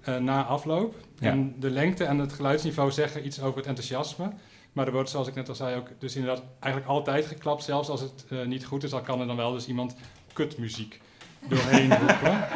[0.00, 0.94] eh, na afloop.
[1.18, 1.30] Ja.
[1.30, 4.32] En de lengte en het geluidsniveau zeggen iets over het enthousiasme.
[4.72, 7.64] Maar er wordt, zoals ik net al zei, ook dus inderdaad eigenlijk altijd geklapt.
[7.64, 9.94] Zelfs als het eh, niet goed is, dan kan er dan wel dus iemand
[10.32, 11.00] kutmuziek
[11.48, 12.38] doorheen roepen.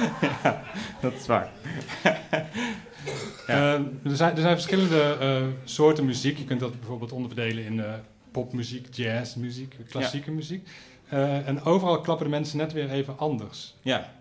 [1.02, 1.50] Dat is waar.
[3.46, 6.38] Eh, er, zijn, er zijn verschillende eh, soorten muziek.
[6.38, 7.92] Je kunt dat bijvoorbeeld onderverdelen in eh,
[8.30, 10.68] popmuziek, jazzmuziek, klassieke muziek.
[11.44, 13.74] En overal klappen de mensen net weer even anders.
[13.82, 14.12] Ja.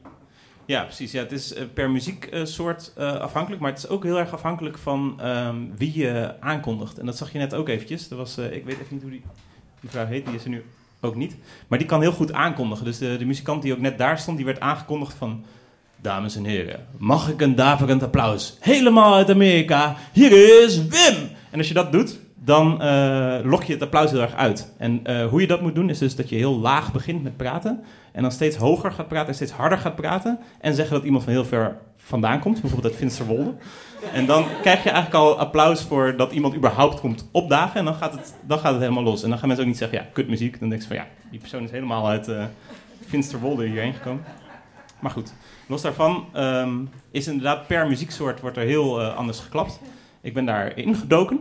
[0.66, 1.12] Ja, precies.
[1.12, 5.56] Ja, het is per muzieksoort afhankelijk, maar het is ook heel erg afhankelijk van ehm,
[5.78, 7.00] wie je aankondigt.
[7.00, 8.10] En dat zag je net ook eventjes.
[8.10, 9.24] Er was, ik weet even niet hoe die,
[9.80, 10.64] die vrouw heet, die is er nu
[11.02, 11.36] ook niet.
[11.68, 12.86] Maar die kan heel goed aankondigen.
[12.86, 15.46] Dus de, de muzikant die ook net daar stond, die werd aangekondigd van...
[16.02, 18.58] Dames en heren, mag ik een daverend applaus?
[18.60, 21.30] Helemaal uit Amerika, hier is Wim!
[21.52, 24.74] En als je dat doet, dan eh, lok je het applaus heel erg uit.
[24.78, 27.38] En eh, hoe je dat moet doen is dus dat je heel laag begint met
[27.38, 27.84] praten.
[28.12, 30.40] En dan steeds hoger gaat praten en steeds harder gaat praten.
[30.62, 33.54] En zeggen dat iemand van heel ver vandaan komt, bijvoorbeeld uit Finsterwolde.
[34.14, 37.80] En dan krijg je eigenlijk al applaus voor dat iemand überhaupt komt opdagen.
[37.80, 39.24] En dan gaat het, dan gaat het helemaal los.
[39.24, 40.60] En dan gaan mensen ook niet zeggen, ja, kut muziek.
[40.60, 42.44] Dan denk je van, ja, die persoon is helemaal uit uh,
[43.08, 44.24] Finsterwolde hierheen gekomen.
[45.02, 45.34] Maar goed,
[45.68, 49.80] los daarvan ehm, is inderdaad per muzieksoort wordt er heel uh, anders geklapt.
[50.22, 51.40] Ik ben daar ingedoken.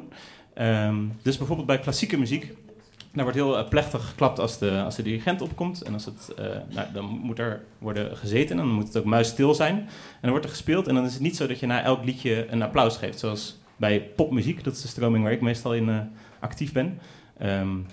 [0.54, 2.54] Um, dus bijvoorbeeld bij klassieke muziek,
[3.12, 5.82] daar wordt heel uh, plechtig geklapt als de, als de dirigent opkomt.
[5.82, 9.04] En als het, uh, nou, dan moet er worden gezeten en dan moet het ook
[9.04, 9.74] muisstil zijn.
[9.76, 9.88] En
[10.20, 12.46] dan wordt er gespeeld en dan is het niet zo dat je na elk liedje
[12.50, 13.18] een applaus geeft.
[13.18, 16.98] Zoals bij popmuziek, dat is de stroming waar ik meestal in actief ben.
[17.42, 17.86] Um,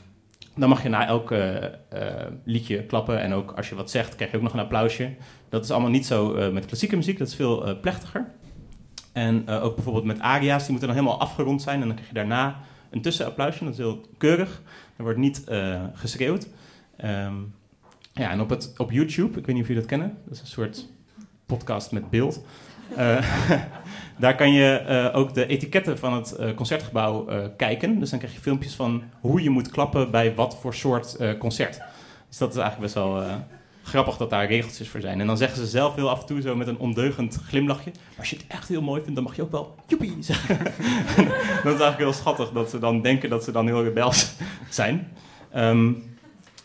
[0.57, 1.33] dan mag je na elk
[2.43, 5.15] liedje klappen en ook als je wat zegt krijg je ook nog een applausje.
[5.49, 8.25] Dat is allemaal niet zo met klassieke muziek, dat is veel plechtiger.
[9.13, 11.81] En ook bijvoorbeeld met aria's, die moeten dan helemaal afgerond zijn.
[11.81, 14.61] En dan krijg je daarna een tussenapplausje, dat is heel keurig.
[14.95, 15.43] Er wordt niet
[15.93, 16.47] geschreeuwd.
[17.05, 17.55] Um,
[18.13, 20.41] ja, en op, het, op YouTube, ik weet niet of jullie dat kennen, dat is
[20.41, 20.87] een soort
[21.45, 22.45] podcast met beeld.
[22.97, 23.17] Uh,
[24.23, 27.25] daar kan je ook de etiketten van het concertgebouw
[27.57, 27.99] kijken.
[27.99, 31.81] Dus dan krijg je filmpjes van hoe je moet klappen bij wat voor soort concert.
[32.27, 33.23] Dus dat is eigenlijk best wel
[33.87, 35.19] grappig dat daar regeltjes voor zijn.
[35.19, 37.91] En dan zeggen ze zelf heel af en toe zo met een ondeugend glimlachje.
[37.93, 40.57] Maar als je het echt heel mooi vindt, dan mag je ook wel joepie zeggen.
[41.63, 44.33] dat is eigenlijk heel schattig dat ze dan denken dat ze dan heel rebels
[44.69, 45.07] zijn.
[45.55, 46.16] Um,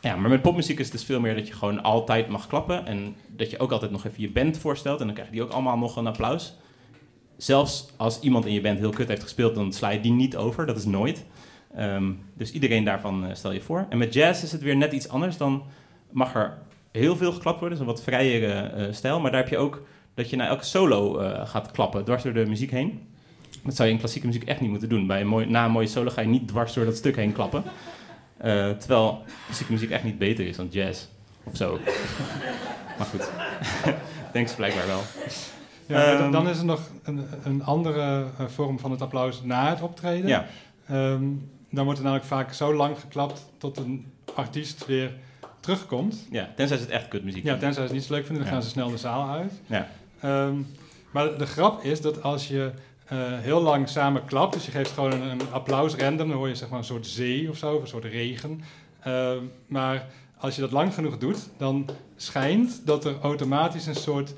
[0.03, 2.87] ja, maar met popmuziek is het dus veel meer dat je gewoon altijd mag klappen.
[2.87, 5.01] En dat je ook altijd nog even je band voorstelt.
[5.01, 6.57] En dan krijgen die ook allemaal nog een applaus.
[7.37, 10.37] Zelfs als iemand in je band heel kut heeft gespeeld, dan sla je die niet
[10.37, 10.67] over.
[10.67, 11.25] Dat is nooit.
[11.79, 13.87] Um, dus iedereen daarvan uh, stel je voor.
[13.89, 15.37] En met jazz is het weer net iets anders.
[15.37, 15.63] Dan
[16.11, 16.59] mag er
[16.93, 17.79] heel veel geklapt worden.
[17.79, 19.21] Is een wat vrijere uh, stijl.
[19.21, 19.83] Maar daar heb je ook
[20.15, 23.01] dat je na elke solo uh, gaat klappen, dwars door de muziek heen.
[23.65, 25.07] Dat zou je in klassieke muziek echt niet moeten doen.
[25.07, 27.33] Bij een mooi, na een mooie solo ga je niet dwars door dat stuk heen
[27.33, 27.63] klappen.
[28.45, 29.25] Uh, terwijl
[29.69, 31.05] muziek echt niet beter is dan jazz.
[31.45, 31.79] Of zo.
[32.99, 33.31] maar goed.
[34.33, 35.01] Denk ze blijkbaar wel.
[35.87, 39.83] Ja, um, dan is er nog een, een andere vorm van het applaus na het
[39.83, 40.29] optreden.
[40.29, 40.47] Ja.
[40.91, 45.13] Um, dan wordt er namelijk vaak zo lang geklapt tot een artiest weer
[45.61, 46.27] terugkomt.
[46.31, 48.53] Ja, tenzij ze het echt kutmuziek Ja, tenzij ze het niet zo leuk vinden, dan
[48.53, 48.59] ja.
[48.59, 49.53] gaan ze snel de zaal uit.
[49.67, 49.89] Ja.
[50.47, 50.67] Um,
[51.11, 52.73] maar de grap is dat als je
[53.19, 56.55] heel lang samen klapt, dus je geeft gewoon een, een applaus random, dan hoor je
[56.55, 58.63] zeg maar een soort zee of zo, of een soort regen.
[59.07, 59.33] Uh,
[59.67, 60.07] maar
[60.39, 64.35] als je dat lang genoeg doet, dan schijnt dat er automatisch een soort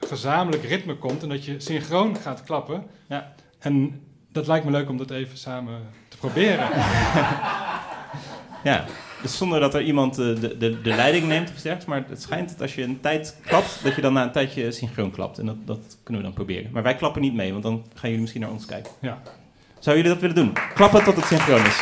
[0.00, 2.86] gezamenlijk ritme komt en dat je synchroon gaat klappen.
[3.08, 3.32] Ja.
[3.58, 6.68] En dat lijkt me leuk om dat even samen te proberen.
[8.70, 8.84] ja.
[9.22, 11.86] Dus zonder dat er iemand de, de, de, de leiding neemt gezegd.
[11.86, 14.72] Maar het schijnt dat als je een tijd klapt, dat je dan na een tijdje
[14.72, 15.38] synchroon klapt.
[15.38, 16.70] En dat, dat kunnen we dan proberen.
[16.72, 18.92] Maar wij klappen niet mee, want dan gaan jullie misschien naar ons kijken.
[19.00, 19.18] Ja.
[19.78, 20.52] Zouden jullie dat willen doen?
[20.74, 21.78] Klappen tot het synchroon is.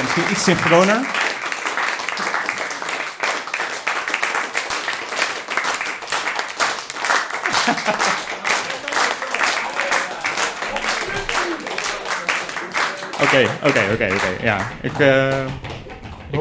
[0.00, 1.23] Misschien iets synchroner.
[13.34, 14.44] Oké, oké, oké, oké.
[14.44, 14.98] Ja, ik...
[14.98, 15.46] Uh,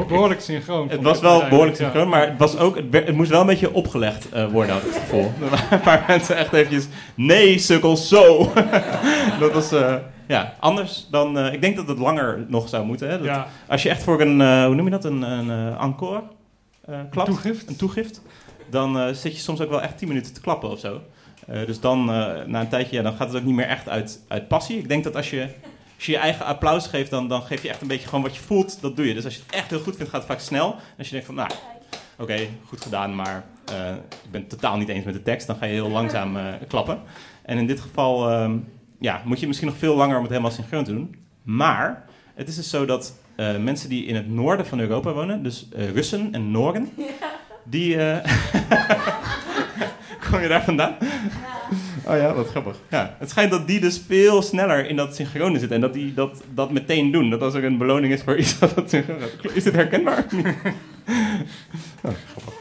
[0.08, 0.90] behoorlijk synchroon.
[0.90, 3.74] Het was wel behoorlijk synchroon, maar het, was ook, het, het, moest wel een beetje
[3.74, 5.32] opgelegd uh, worden, had ik het gevoel.
[5.42, 6.88] Er waren een paar mensen echt eventjes...
[7.16, 8.52] Nee, sukkel, zo!
[9.40, 9.74] dat was...
[9.74, 9.96] Uh,
[10.28, 11.38] ja, anders dan...
[11.38, 13.10] ik denk dat het langer nog zou moeten.
[13.10, 13.18] Hè?
[13.18, 13.48] Dat, ja.
[13.68, 14.66] Als je echt voor een...
[14.66, 15.06] hoe noem je dat?
[15.06, 16.22] Een, een encore
[17.10, 17.28] klapt.
[17.28, 17.70] Een toegift.
[17.70, 18.22] Een toegift.
[18.70, 21.02] Dan zit je soms ook wel echt 10 minuten te klappen of zo.
[21.66, 22.06] dus dan,
[22.46, 24.78] na een tijdje, ja, dan gaat het ook niet meer echt uit, uit passie.
[24.78, 25.48] Ik denk dat als je
[26.04, 28.36] als je je eigen applaus geeft, dan, dan geef je echt een beetje gewoon wat
[28.36, 29.13] je voelt, dat doe je.
[29.13, 30.74] Dus als je het echt heel goed vindt, gaat het vaak snel.
[30.74, 31.50] En als je denkt van, nou,
[32.13, 33.92] oké, okay, goed gedaan, maar uh,
[34.24, 36.44] ik ben het totaal niet eens met de tekst, dan ga je heel langzaam uh,
[36.68, 37.02] klappen.
[37.42, 38.52] En in dit geval uh,
[39.00, 41.16] ja, moet je misschien nog veel langer om het helemaal synchroon te doen.
[41.44, 45.44] Maar het is dus zo dat uh, mensen die in het noorden van Europa wonen,
[45.44, 47.06] dus Russen en Noren, ja.
[47.63, 47.98] die...
[50.30, 50.98] Kom je daar vandaan?
[52.06, 52.78] Oh ja, wat grappig.
[52.89, 55.76] Ja, het schijnt dat die dus veel sneller in dat synchrone zitten.
[55.76, 57.30] En dat die dat, dat meteen doen.
[57.30, 59.20] Dat als er een beloning is voor iets dat dat synchroon
[59.54, 60.26] Is dit herkenbaar?
[62.04, 62.54] oh, grappig.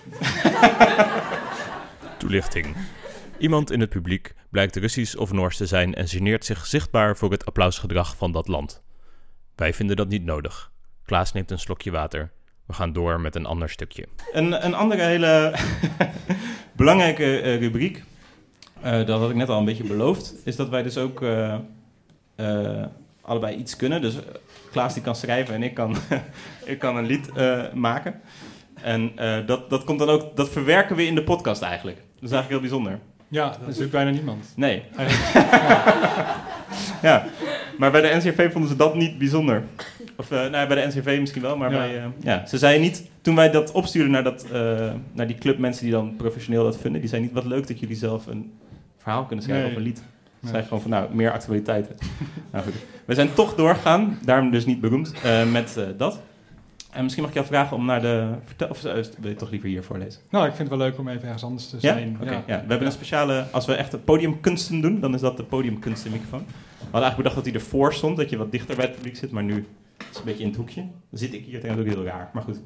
[2.18, 2.76] Toelichting.
[3.38, 7.30] Iemand in het publiek blijkt Russisch of Noors te zijn en geneert zich zichtbaar voor
[7.30, 8.82] het applausgedrag van dat land.
[9.56, 10.70] Wij vinden dat niet nodig.
[11.04, 12.30] Klaas neemt een slokje water.
[12.66, 14.06] We gaan door met een ander stukje.
[14.32, 15.54] Een, een andere hele
[16.76, 18.02] belangrijke uh, rubriek
[18.84, 21.54] uh, dat had ik net al een beetje beloofd, is dat wij dus ook uh,
[22.36, 22.84] uh,
[23.20, 24.00] allebei iets kunnen.
[24.00, 24.22] Dus eh,
[24.70, 25.96] Klaas die kan schrijven en ik kan,
[26.64, 28.20] ik kan een lied eh, maken.
[28.82, 31.96] En eh, dat, dat, komt dan ook, dat verwerken we in de podcast eigenlijk.
[31.96, 32.98] Dat is eigenlijk heel bijzonder.
[33.28, 34.52] Ja, dat is natuurlijk bijna niemand.
[34.56, 34.82] Nee,
[37.02, 37.24] ja.
[37.78, 39.62] Maar bij de NCV vonden ze dat niet bijzonder.
[40.16, 41.78] Of eh, nou, ja, bij de NCV misschien wel, maar Ja.
[41.78, 42.46] bij, eh, ja.
[42.46, 45.92] ze zeiden niet, toen wij dat opstuurden naar, dat, eh, naar die club mensen die
[45.92, 48.52] dan professioneel dat vinden, die zeiden niet, wat leuk dat jullie zelf een
[49.02, 49.72] verhaal kunnen schrijven Nee.
[49.72, 50.02] of een lied.
[50.40, 50.50] Nee.
[50.50, 51.96] zeiden gewoon van, nou, meer actualiteiten.
[52.52, 52.74] nou, goed.
[53.04, 56.20] We zijn toch doorgegaan, daarom dus niet beroemd, eh, met eh, dat.
[56.90, 58.28] En misschien mag ik jou vragen om naar de...
[58.44, 60.20] Vertel, of eh, wil je toch liever hier voorlezen?
[60.30, 61.92] nou, ik vind het wel leuk om even ergens anders te Ja?
[61.92, 62.18] zijn.
[62.24, 62.30] Ja.
[62.30, 62.42] ja.
[62.46, 63.44] We hebben een speciale...
[63.50, 66.44] Als we echt podiumkunsten doen, dan is dat de podiumkunsten microfoon.
[66.46, 66.46] We
[66.78, 69.30] hadden eigenlijk bedacht dat hij ervoor stond, dat je wat dichter bij het publiek zit,
[69.30, 69.56] maar nu
[69.98, 70.80] is het een beetje in het hoekje.
[70.80, 72.60] Dan zit ik hier, dat is ook heel raar, maar goed.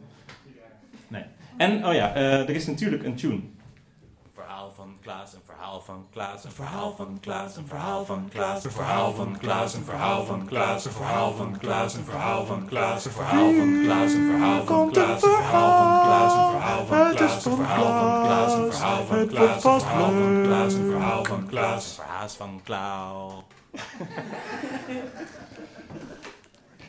[1.08, 1.22] Nee.
[1.56, 3.40] En, oh ja, er is natuurlijk een tune.
[4.86, 8.64] Verhaal van Klaas, een verhaal van Klaas, een verhaal van Klaas, een verhaal van Klaas,
[8.64, 12.66] een verhaal van Klaas, een verhaal van Klaas, een verhaal van Klaas, een verhaal van
[12.66, 16.86] Klaas, een verhaal van Klaas, een verhaal van Klaas, een verhaal van Klaas, een verhaal
[16.86, 20.90] van Klaas, een verhaal van Klaas, een verhaal van Klaas, een verhaal van Klaas, een
[20.90, 23.44] verhaal van Klaas, Verhaas van Klauw.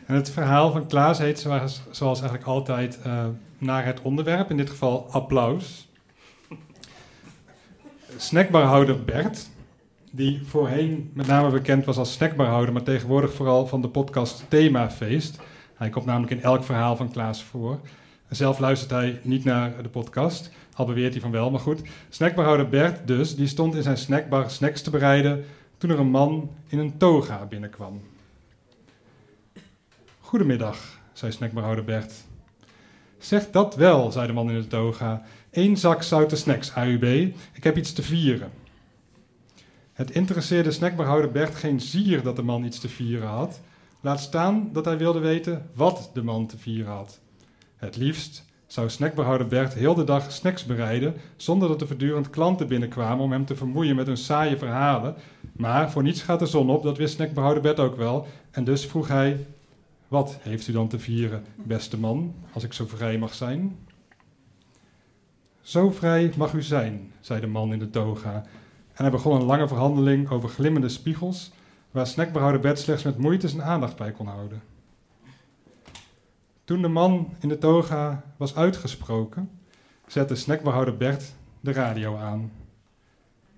[0.06, 3.26] En het verhaal van Klaas heet zoals, eigenlijk altijd eh,
[3.58, 5.87] naar het onderwerp, in dit geval applaus.
[8.20, 9.50] Snackbarhouder Bert,
[10.12, 15.40] die voorheen met name bekend was als snackbarhouder, maar tegenwoordig vooral van de podcast Themafeest.
[15.76, 17.80] Hij komt namelijk in elk verhaal van Klaas voor.
[18.30, 21.82] Zelf luistert hij niet naar de podcast, al beweert hij van wel, maar goed.
[22.10, 25.46] Snackbarhouder Bert dus, die stond in zijn snackbar snacks te bereiden
[25.78, 28.02] toen er een man in een toga binnenkwam.
[30.20, 30.78] Goedemiddag,
[31.14, 32.14] zei snackbarhouder Bert.
[33.20, 35.22] Zeg dat wel, zei de man in de toga.
[35.52, 37.04] Eén zak zoute snacks, AUB.
[37.54, 38.52] Ik heb iets te vieren.
[39.94, 43.60] Het interesseerde snackbarhouder Bert geen zier dat de man iets te vieren had.
[44.02, 47.20] Laat staan dat hij wilde weten wat de man te vieren had.
[47.76, 52.68] Het liefst zou snackbarhouder Bert heel de dag snacks bereiden, zonder dat er voortdurend klanten
[52.68, 55.16] binnenkwamen om hem te vermoeien met hun saaie verhalen.
[55.52, 58.28] Maar voor niets gaat de zon op, dat wist snackbarhouder Bert ook wel.
[58.52, 59.46] En dus vroeg hij,
[60.08, 63.78] wat heeft u dan te vieren, beste man, als ik zo vrij mag zijn?
[65.62, 68.34] Zo vrij mag u zijn, zei de man in de toga.
[68.94, 71.52] En hij begon een lange verhandeling over glimmende spiegels,
[71.92, 74.62] waar snackbarhouder Bert slechts met moeite zijn aandacht bij kon houden.
[76.64, 79.50] Toen de man in de toga was uitgesproken,
[80.08, 82.52] zette snackbarhouder Bert de radio aan.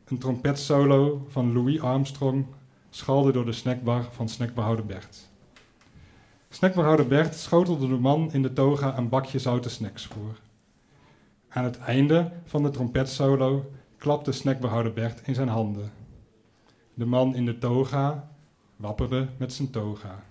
[0.06, 2.46] Een trompetsolo van Louis Armstrong
[2.90, 5.29] schalde door de snackbar van snackbarhouder Bert.
[6.52, 10.40] Snackbarhouder Bert schotelde de man in de toga een bakje zoute snacks voor.
[11.50, 15.92] Aan het einde van de trompetsolo klapte snackbarhouder Bert in zijn handen.
[16.94, 18.30] De man in de toga
[18.76, 20.24] wapperde met zijn toga.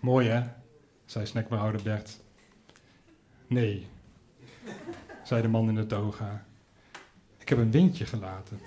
[0.00, 0.42] Mooi hè,
[1.04, 2.20] zei snackbarhouder Bert.
[3.46, 3.86] Nee,
[5.24, 6.44] zei de man in de toga.
[7.38, 8.60] Ik heb een windje gelaten.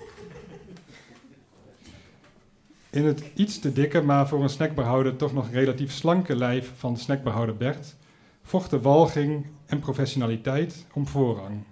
[2.94, 6.96] In het iets te dikke, maar voor een snackbarhouder toch nog relatief slanke lijf van
[6.96, 7.96] snackbarhouder Bert
[8.42, 11.64] vochten walging en professionaliteit om voorrang.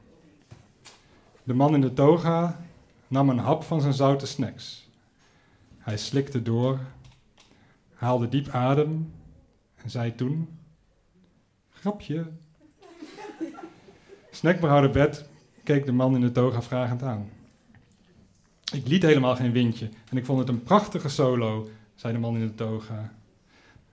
[1.43, 2.61] De man in de toga
[3.09, 4.89] nam een hap van zijn zoute snacks.
[5.79, 6.81] Hij slikte door,
[7.95, 9.13] haalde diep adem
[9.75, 10.59] en zei toen:
[11.71, 12.27] Grapje.
[14.31, 15.25] Snackbarhouder Bert
[15.65, 17.31] keek de man in de toga vragend aan.
[18.73, 22.35] Ik liet helemaal geen windje en ik vond het een prachtige solo, zei de man
[22.35, 23.13] in de toga.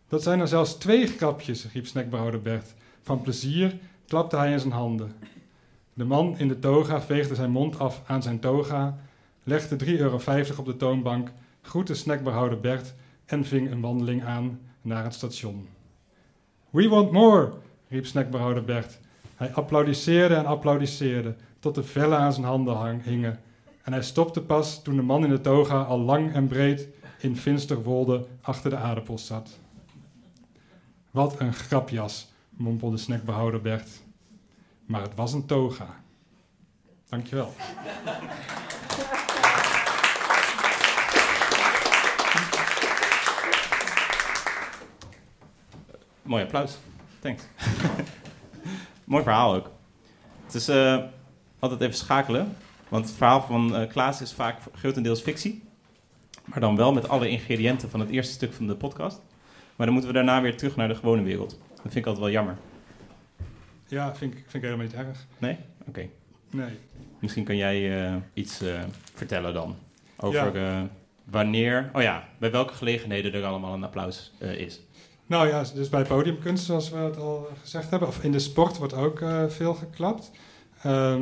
[0.07, 2.73] Dat zijn er zelfs twee grapjes, riep snackbarhouder Bert.
[3.01, 5.13] Van plezier klapte hij in zijn handen.
[5.93, 8.97] De man in de toga veegde zijn mond af aan zijn toga,
[9.43, 10.19] legde 3,50 euro
[10.57, 12.93] op de toonbank, groette snackbarhouder Bert
[13.25, 15.67] en ving een wandeling aan naar het station.
[16.69, 17.51] We want more,
[17.87, 18.99] riep snackbarhouder Bert.
[19.35, 23.39] Hij applaudisseerde en applaudisseerde, tot de vellen aan zijn handen hingen.
[23.89, 26.87] En hij stopte pas toen de man in de toga al lang en breed
[27.19, 29.59] in Finsterwolde achter de aardappels zat.
[31.11, 33.89] Wat een grapjas, mompelde snackbehouder Bert.
[34.85, 36.01] Maar het was een toga.
[37.07, 37.53] Dankjewel.
[46.21, 46.77] Mooi applaus.
[47.19, 47.43] Thanks.
[49.03, 49.71] Mooi verhaal ook.
[50.45, 51.03] Het is eh,
[51.59, 52.55] altijd even schakelen.
[52.89, 55.63] Want het verhaal van eh, Klaas is vaak grotendeels fictie.
[56.45, 59.21] Maar dan wel met alle ingrediënten van het eerste stuk van de podcast.
[59.75, 61.49] Maar dan moeten we daarna weer terug naar de gewone wereld.
[61.69, 62.57] Dat vind ik altijd wel jammer.
[63.87, 65.25] Ja, vind ik, vind ik helemaal niet erg.
[65.37, 65.57] Nee?
[65.87, 66.07] Oké.
[66.49, 66.77] Nee.
[67.19, 68.79] Misschien kan jij eh, iets eh,
[69.13, 69.75] vertellen dan.
[70.17, 70.87] Over Ja.
[71.23, 74.79] wanneer, oh ja, bij welke gelegenheden er allemaal een applaus is.
[75.25, 78.77] Nou ja, dus bij podiumkunst, zoals we het al gezegd hebben, of in de sport
[78.77, 80.31] wordt ook veel geklapt.
[80.83, 81.21] Ehm,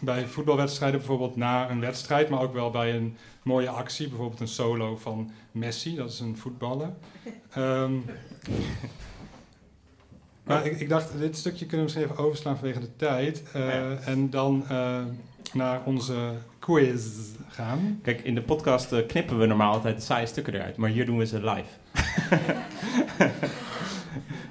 [0.00, 4.48] bij voetbalwedstrijden bijvoorbeeld na een wedstrijd, maar ook wel bij een mooie actie, bijvoorbeeld een
[4.48, 6.90] solo van Messi, dat is een voetballer.
[7.50, 7.92] Ehm,
[10.46, 13.42] maar ik, ik dacht, dit stukje kunnen we misschien even overslaan vanwege de tijd.
[13.52, 13.96] eh, Ja.
[13.96, 15.00] En dan eh,
[15.52, 17.06] naar onze quiz
[17.48, 18.00] gaan.
[18.02, 21.06] Kijk, in de podcast eh, knippen we normaal altijd de saaie stukken eruit, maar hier
[21.06, 21.68] doen we ze live.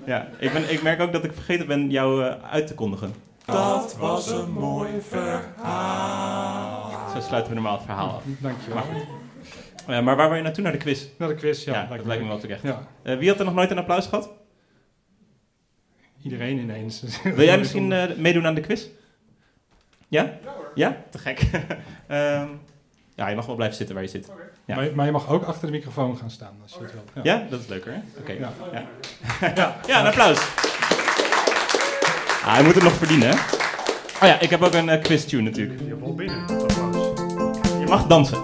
[0.05, 3.13] ja, ik, ben, ik merk ook dat ik vergeten ben jou uit te kondigen.
[3.51, 6.91] Dat was een mooi verhaal.
[7.13, 8.23] Zo sluiten we normaal het verhaal af.
[8.39, 8.83] Dankjewel.
[9.87, 10.63] Eh, maar waar wil je naartoe?
[10.63, 11.05] Naar de quiz?
[11.17, 11.73] Naar de quiz, ja.
[11.73, 12.61] Ja, dat lijkt me wel terecht.
[12.61, 14.29] Ja, Eh, wie had er nog nooit een applaus gehad?
[16.23, 17.03] iedereen ineens.
[17.23, 18.85] Wil jij misschien eh, meedoen aan de quiz?
[20.07, 20.33] Ja?
[20.75, 20.97] Ja?
[21.09, 21.39] Te gek.
[22.07, 22.47] Ehm,
[23.15, 24.31] ja, je mag wel blijven zitten waar je zit.
[24.65, 24.75] Ja.
[24.75, 27.23] Maar, maar je mag ook achter de microfoon gaan staan als je het wil.
[27.23, 27.99] Ja, dat is leuker, hè?
[28.19, 28.31] Oké.
[28.31, 28.51] Ja.
[29.55, 29.75] Ja.
[29.87, 29.99] ja.
[29.99, 30.39] een applaus.
[32.47, 33.33] Ah, hij moet het nog verdienen, hè?
[34.21, 35.79] Oh ja, ik heb ook een eh, quiz tune natuurlijk.
[35.79, 36.45] Je valt binnen.
[37.79, 38.37] Je mag dansen.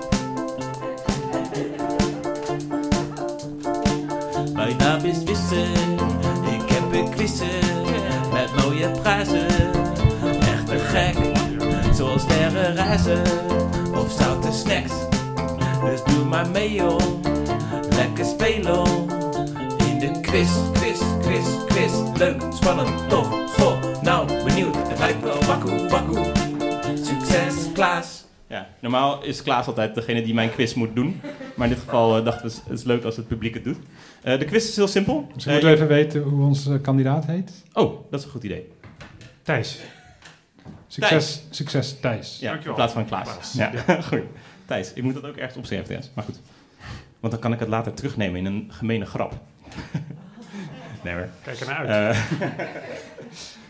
[4.54, 5.66] Mijn naam is Wisse,
[6.52, 7.48] ik heb een quizzen
[8.34, 9.48] met mooie prijzen.
[10.40, 11.16] Echt te gek,
[11.96, 13.22] zoals verre reizen
[13.96, 14.94] of zoute snacks.
[15.84, 17.00] Dus doe maar mee joh,
[17.90, 18.86] lekker spelen
[19.78, 21.92] in de quiz, quiz, quiz, quiz.
[22.18, 24.88] Leuk, spannend, tof, goh, nou benieuwd.
[24.88, 26.32] Het lijkt wel wakkoe, wakkoe.
[27.04, 28.26] Succes, Klaas.
[28.48, 31.22] Ja, normaal is Klaas altijd degene die mijn quiz moet doen.
[31.56, 33.78] Maar in dit geval eh, dachten we, het is leuk als het publiek het doet.
[34.22, 35.28] Eh, de quiz is heel simpel.
[35.34, 37.52] Misschien Eh, moeten we even weten hoe onze kandidaat heet.
[37.74, 38.72] Oh, dat is een goed idee.
[39.42, 39.80] Thijs.
[40.88, 42.38] Succes, succes Thijs.
[42.40, 42.70] Ja, Dankjewel.
[42.70, 43.24] in plaats van Klaas.
[43.24, 43.54] Klaas.
[43.54, 44.22] Ja, goed.
[44.66, 46.14] Thijs, ik moet dat ook ergens opschrijven trouwens.
[46.16, 46.40] Maar goed.
[47.20, 49.34] Want dan kan ik het later terugnemen in een gemene grap.
[51.04, 51.28] nee hoor.
[51.44, 52.16] Kijk er naar uit.
[52.16, 52.20] Eh,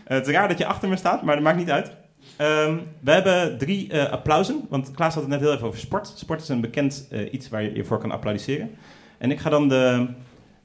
[0.04, 1.92] Eh, het is raar dat je achter me staat, maar dat maakt niet uit.
[2.36, 6.12] Ehm, we hebben drie eh, applausen, want Klaas had het net heel even over sport.
[6.16, 8.70] Sport is een bekend eh, iets waar je, je voor kan applaudisseren.
[9.18, 10.06] En ik ga dan de,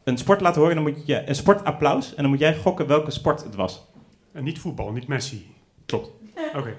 [0.04, 3.12] een sport laten horen, dan moet je, een sportapplaus, en dan moet jij gokken welke
[3.12, 3.88] sport het was.
[4.32, 5.56] En niet voetbal, niet Messi.
[5.86, 6.10] Klopt.
[6.56, 6.60] Oké.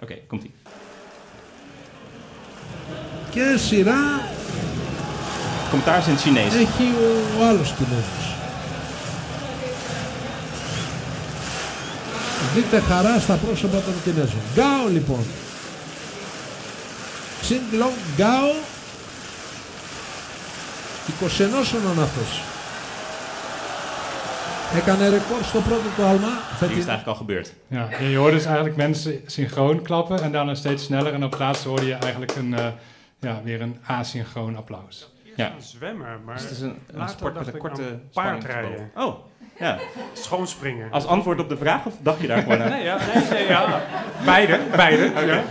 [0.00, 0.52] Oké, okay, komt-ie.
[3.30, 4.20] Que será?
[5.68, 6.52] Commentaar is in het Chinees.
[12.55, 14.41] Δείτε χαρά στα πρόσωπα των Κινέζων.
[14.53, 15.23] Γκάο λοιπόν.
[17.41, 18.53] Ξιν Λονγκ Γκάο
[21.19, 22.41] 21 όνων αυτός.
[24.75, 26.27] Έκανε ρεκόρ στο πρώτο του άλμα.
[26.27, 26.79] Die is Φετινό.
[26.79, 27.53] het eigenlijk al gebeurd.
[27.67, 31.13] Ja, en je hoort dus eigenlijk mensen synchroon klappen en daarna steeds sneller.
[31.13, 32.65] En op het laatste hoorde je eigenlijk een, eh,
[33.19, 35.09] ja, weer een asynchroon applaus.
[35.36, 35.52] Ja.
[35.54, 38.90] Een zwemmer, maar Dus het is een, sport met een korte paardrijden.
[38.96, 39.14] Oh,
[39.58, 39.78] ja.
[40.12, 40.90] schoonspringen.
[40.92, 42.70] Als antwoord op de vraag, of dacht je daar gewoon aan?
[42.70, 43.82] Nee, ja, nee, nee, ja.
[44.24, 45.10] Beide, beide.
[45.26, 45.42] Ja.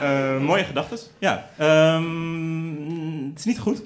[0.00, 0.98] Eh, mooie gedachten.
[1.18, 1.46] Ja.
[1.56, 3.82] ehm, het is niet goed.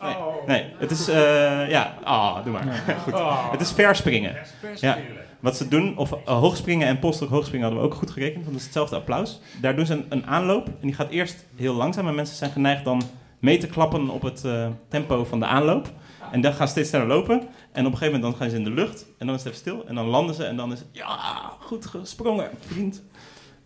[0.00, 0.46] Nee, Oh.
[0.46, 1.08] nee het is...
[1.08, 2.82] eh, ja, ah, doe maar.
[3.02, 3.12] goed.
[3.12, 3.50] Oh.
[3.50, 4.36] Het is verspringen.
[4.76, 4.98] Ja.
[5.40, 8.46] Wat ze doen, of uh, hoogspringen en polstok hoogspringen hadden we ook goed gerekend, want
[8.50, 9.40] dat is hetzelfde applaus.
[9.60, 12.50] Daar doen ze een, een aanloop en die gaat eerst heel langzaam en mensen zijn
[12.50, 13.02] geneigd dan
[13.40, 15.92] mee te klappen op het eh, tempo van de aanloop.
[16.32, 17.40] En dan gaan ze steeds sneller lopen
[17.72, 19.52] en op een gegeven moment dan gaan ze in de lucht en dan is het
[19.52, 23.02] even stil en dan landen ze en dan is het, ja, goed gesprongen, vriend.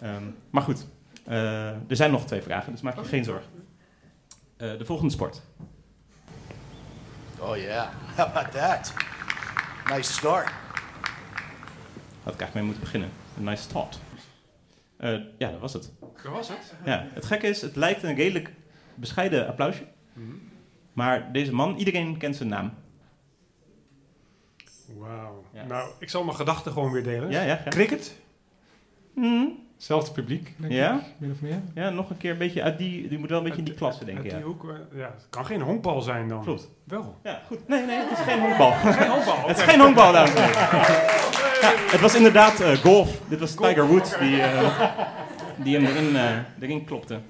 [0.00, 0.86] Ehm, maar goed,
[1.24, 3.50] eh, er zijn nog twee vragen, dus maak je geen zorgen.
[4.56, 5.42] Eh, de volgende sport.
[7.38, 7.88] Oh, yeah.
[8.16, 8.92] How about that?
[9.88, 10.50] Nice start.
[12.22, 13.10] Had ik eigenlijk mee moeten beginnen.
[13.36, 13.68] Een nice.
[14.96, 15.92] Eh, ja, dat was het.
[16.22, 16.74] Dat was het.
[16.84, 18.52] Ja, het gekke is, het lijkt een redelijk
[18.94, 19.84] bescheiden applausje.
[20.92, 22.72] Maar deze man, iedereen kent zijn naam.
[24.98, 25.44] Wauw.
[25.52, 25.64] Ja.
[25.64, 27.30] Nou, ik zal mijn gedachten gewoon weer delen.
[27.30, 27.62] Ja, ja.
[27.68, 28.20] Cricket?
[29.14, 29.44] Mhm.
[29.74, 30.94] Hetzelfde publiek, denk Ja?
[30.94, 31.62] ik, min of meer.
[31.74, 33.08] Ja, nog een keer een beetje uit die...
[33.08, 34.30] Die moet wel een beetje in die klasse, denk ik.
[34.30, 34.40] Ja.
[34.40, 36.42] hoek, eh, ja, het kan geen honkbal zijn dan.
[36.42, 36.70] Klopt.
[36.84, 37.18] Wel.
[37.22, 37.68] Ja, goed.
[37.68, 38.72] Nee, nee, het is geen honkbal.
[38.72, 39.48] Geen honkbal.
[39.48, 41.12] Het is geen honkbal, dames en heren.
[41.94, 43.20] Het was inderdaad eh, golf.
[43.28, 44.90] Dit was Tiger Woods die, eh,
[45.56, 46.16] die hem erin,
[46.60, 47.20] erin klopte.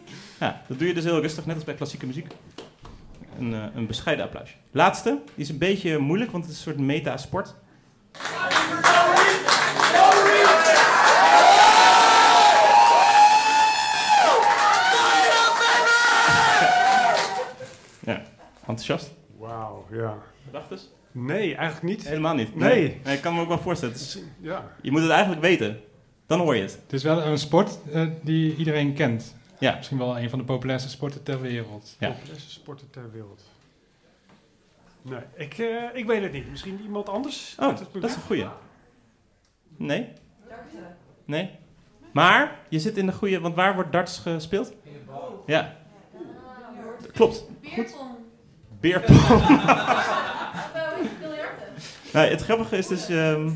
[0.45, 2.27] Ja, dat doe je dus heel rustig, net als bij klassieke muziek.
[3.39, 4.55] Een, eh, een bescheiden applausje.
[4.71, 7.55] Laatste, die is een beetje moeilijk, want het is een soort meta-sport.
[18.07, 18.23] Ja,
[18.67, 19.11] enthousiast?
[19.39, 20.15] Wauw, ja.
[20.45, 20.91] Gedachtes?
[21.13, 22.09] Nee, eigenlijk niet.
[22.09, 22.55] Helemaal niet.
[22.57, 23.01] Nee.
[23.05, 23.95] nee ik kan me ook wel voorstellen.
[23.95, 24.71] Is- Ja.
[24.83, 25.81] je moet het eigenlijk weten.
[26.27, 26.79] Dan hoor je het.
[26.83, 29.35] Het is wel een sport eh, die iedereen kent.
[29.59, 29.75] Ja.
[29.75, 31.97] Misschien wel een van de populairste sporten ter wereld.
[31.99, 32.11] Ja.
[32.11, 33.43] Populairste sporten ter wereld.
[35.03, 36.51] Nee, ik, eh, ik weet het niet.
[36.51, 38.47] Misschien iemand anders Oh, uit het dat is een goeie.
[39.77, 40.09] Nee?
[41.25, 41.51] Nee?
[42.13, 44.73] Maar je zit in de goede, want waar wordt darts gespeeld?
[45.47, 45.77] Ja.
[47.13, 47.45] Klopt.
[47.61, 48.11] Beerpong.
[48.81, 49.19] Beerpong.
[50.55, 51.67] Of eh, biljarten.
[52.13, 53.51] nou, het grappige is dus, ehm,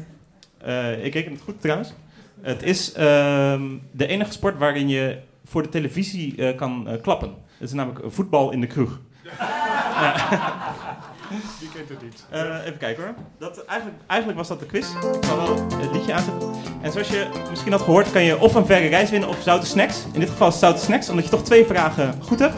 [0.58, 1.92] eh, ik reken het goed trouwens.
[2.40, 5.18] Het is ehm, de enige sport waarin je
[5.48, 7.34] voor de televisie eh, kan eh, klappen.
[7.58, 9.00] Het is namelijk voetbal in de kroeg.
[11.60, 12.26] Wie kent het niet?
[12.30, 13.14] Eh, even kijken hoor.
[13.38, 14.88] Dat, eigenlijk, eigenlijk was dat de quiz.
[14.94, 16.50] Ik zal wel het liedje aanzetten.
[16.82, 19.66] En zoals je misschien had gehoord, kan je of een verre reis winnen of zoute
[19.66, 20.04] snacks.
[20.12, 22.54] In dit geval zoute snacks, omdat je toch twee vragen goed hebt.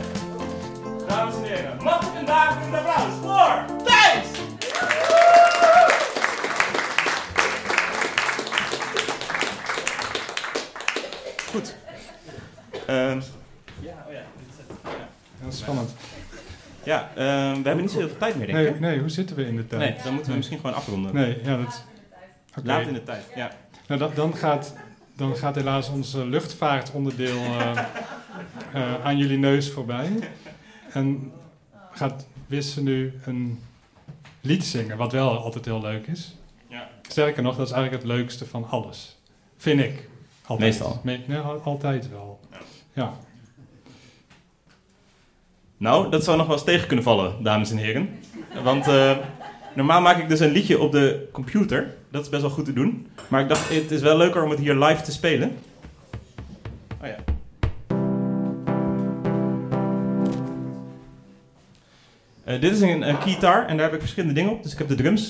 [16.91, 18.80] Ja, ehm, we hebben niet zo heel veel tijd meer, denk ik.
[18.80, 19.80] Nee, nee, hoe zitten we in de tijd?
[19.80, 21.14] Nee, dan moeten we misschien gewoon afronden.
[21.14, 21.84] Nee, ja, dat...
[22.64, 23.51] Laat in de tijd, ja.
[23.86, 24.74] Nou, dan, dan, gaat,
[25.16, 27.78] dan gaat helaas ons eh, luchtvaartonderdeel eh,
[28.72, 30.11] eh, aan jullie neus voorbij.
[30.93, 31.32] En
[31.93, 33.62] gaat Wisse nu een
[34.41, 36.34] lied zingen, wat wel altijd heel leuk is.
[36.68, 36.88] Ja.
[37.09, 39.18] Sterker nog, dat is eigenlijk het leukste van alles.
[39.57, 40.09] Vind ik.
[40.47, 40.68] Altijd.
[40.70, 41.01] Meestal.
[41.05, 42.41] Me- nee, al- altijd wel.
[42.93, 43.12] Ja.
[45.81, 48.09] Nou, dat zou nog wel eens tegen kunnen vallen, dames en heren.
[48.64, 49.16] Want eh,
[49.74, 51.95] normaal maak ik dus een liedje op de computer.
[52.11, 53.07] Dat is best wel goed te doen.
[53.28, 55.57] Maar ik dacht, het is wel leuker om het hier live te spelen.
[57.03, 57.16] Oh ja.
[62.45, 64.62] Eh, dit is een, een keytar en daar heb ik verschillende dingen op.
[64.62, 65.28] Dus ik heb de drums.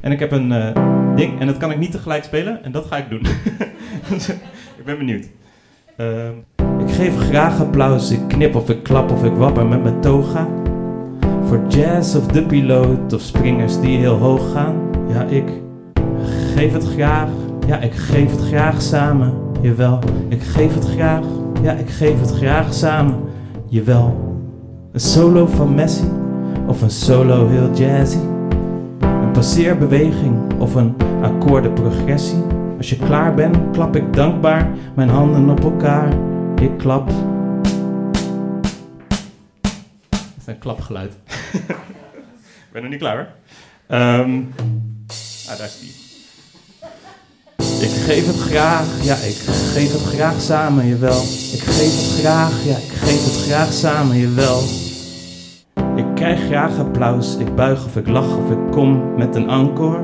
[0.00, 2.64] En ik heb een eh, ding en dat kan ik niet tegelijk spelen.
[2.64, 3.26] En dat ga ik doen.
[4.08, 4.28] Dus,
[4.78, 5.26] ik ben benieuwd.
[6.78, 10.46] Ik geef graag applaus, ik knip of ik klap of ik wapper met mijn toga.
[11.44, 14.74] Voor jazz of de piloot of springers die heel hoog gaan.
[15.08, 15.44] Ja, ik
[16.54, 17.28] geef het graag,
[17.66, 19.32] ja, ik geef het graag samen.
[19.60, 19.98] Jawel,
[20.28, 21.24] ik geef het graag,
[21.62, 23.14] ja, ik geef het graag samen.
[23.66, 24.16] Jawel,
[24.92, 26.04] een solo van Messi
[26.66, 28.18] of een solo heel jazzy.
[29.00, 32.42] Een passeerbeweging of een akkoordenprogressie.
[32.76, 36.08] Als je klaar bent, klap ik dankbaar mijn handen op elkaar.
[36.60, 37.06] Ik klap.
[40.10, 41.12] Dat is een klapgeluid.
[41.52, 43.26] ik ben nog niet klaar hoor.
[43.86, 44.40] Ehm,
[45.48, 46.06] ah, daar is die.
[47.88, 49.36] Ik geef het graag, ja, ik
[49.72, 51.22] geef het graag samen, jawel.
[51.52, 54.62] Ik geef het graag, ja, ik geef het graag samen, jawel.
[55.96, 60.00] Ik krijg graag applaus, ik buig of ik lach of ik kom met een encore.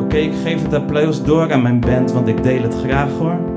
[0.00, 3.53] Oké, ik geef het applaus door aan mijn band, want ik deel het graag hoor.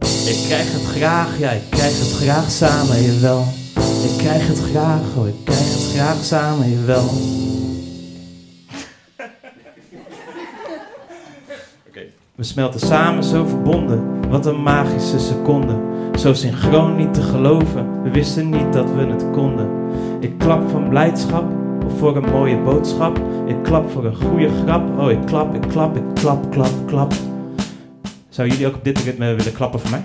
[0.00, 3.44] Ik krijg het graag, ja, ik krijg het graag samen, jawel.
[4.02, 7.04] Ik krijg het graag, oh, ik krijg het graag samen, jawel.
[12.34, 15.76] We smelten samen zo verbonden, wat een magische seconde.
[16.18, 19.68] Zo synchroon niet te geloven, we wisten niet dat we het konden.
[20.20, 21.44] Ik klap van blijdschap,
[21.86, 23.20] of voor een mooie boodschap.
[23.46, 27.12] Ik klap voor een goede grap, oh ik klap, ik klap, ik klap, klap, klap.
[28.34, 30.04] Zouden jullie ook op dit ritme willen klappen voor mij?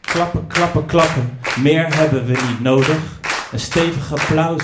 [0.00, 2.96] Klappen, klappen, klappen, meer hebben we niet nodig.
[3.52, 4.62] Een stevig applaus,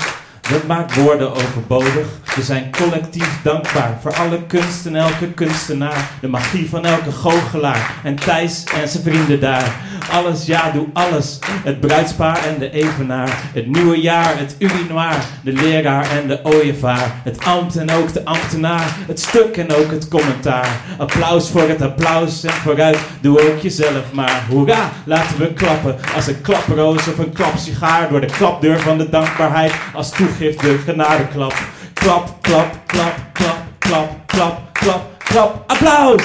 [0.51, 2.07] dat maakt woorden overbodig.
[2.35, 6.11] We zijn collectief dankbaar voor alle kunst en elke kunstenaar.
[6.21, 7.95] De magie van elke goochelaar.
[8.05, 9.81] En Thijs en zijn vrienden daar.
[10.11, 11.39] Alles, ja, doe alles.
[11.65, 13.39] Het bruidspaar en de evenaar.
[13.53, 15.17] Het nieuwe jaar, het urinoir.
[15.43, 17.13] De leraar en de ooievaar.
[17.25, 18.97] Het ambt en ook de ambtenaar.
[19.07, 20.69] Het stuk en ook het commentaar.
[20.99, 22.99] Applaus voor het applaus en vooruit.
[23.21, 24.45] Doe ook jezelf maar.
[24.49, 25.97] Hoera, laten we klappen.
[26.15, 28.09] Als een klaproos of een klapsigaar.
[28.09, 29.73] Door de klapdeur van de dankbaarheid.
[29.95, 31.55] Als toegift de genadeklap.
[31.93, 35.65] Klap, klap, klap, klap, klap, klap, klap, klap.
[35.67, 36.23] Applaus!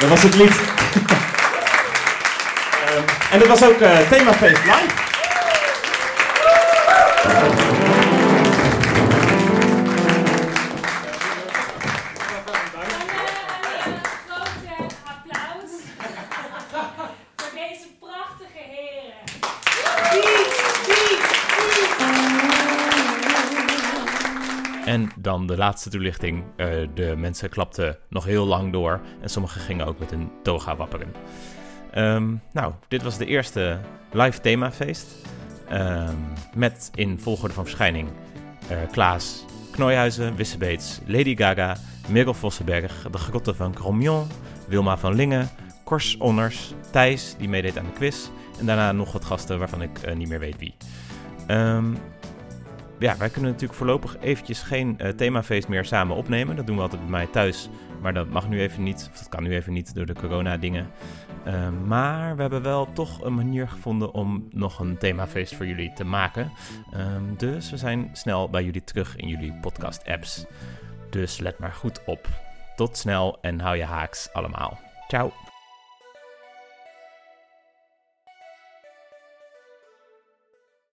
[0.00, 0.60] Dat was het lied.
[3.34, 4.32] En dat was ook eh live.
[17.36, 19.12] voor deze prachtige heren.
[24.84, 26.44] En dan de laatste toelichting.
[26.56, 29.00] Eh, de mensen klapten nog heel lang door.
[29.20, 31.12] En sommigen gingen ook met een toga wapperen.
[31.94, 33.78] Ehm, nou, dit was de eerste
[34.12, 35.06] live themafeest.
[35.68, 36.16] Ehm,
[36.54, 38.08] met in volgorde van verschijning
[38.68, 41.76] eh, Klaas Knooihuizen, Wissebeets, Lady Gaga,
[42.08, 44.26] Merel Vossenberg, de grotten van Gromjon,
[44.68, 45.48] Wilma van Lingen,
[45.84, 48.28] Kors Onners, Thijs, die meedeed aan de quiz.
[48.58, 50.74] En daarna nog wat gasten waarvan ik eh, niet meer weet wie.
[51.46, 51.94] Ehm,
[52.98, 56.56] ja, wij kunnen natuurlijk voorlopig eventjes geen eh, themafeest meer samen opnemen.
[56.56, 57.68] Dat doen we altijd bij mij thuis.
[58.00, 60.90] Maar dat mag nu even niet, of dat kan nu even niet door de corona-dingen.
[61.44, 65.92] Ehm, maar we hebben wel toch een manier gevonden om nog een themafeest voor jullie
[65.92, 66.52] te maken.
[66.92, 70.44] Ehm, dus we zijn snel bij jullie terug in jullie podcast-apps.
[71.10, 72.28] Dus let maar goed op.
[72.76, 74.78] Tot snel en hou je haaks allemaal.
[75.08, 75.43] Ciao.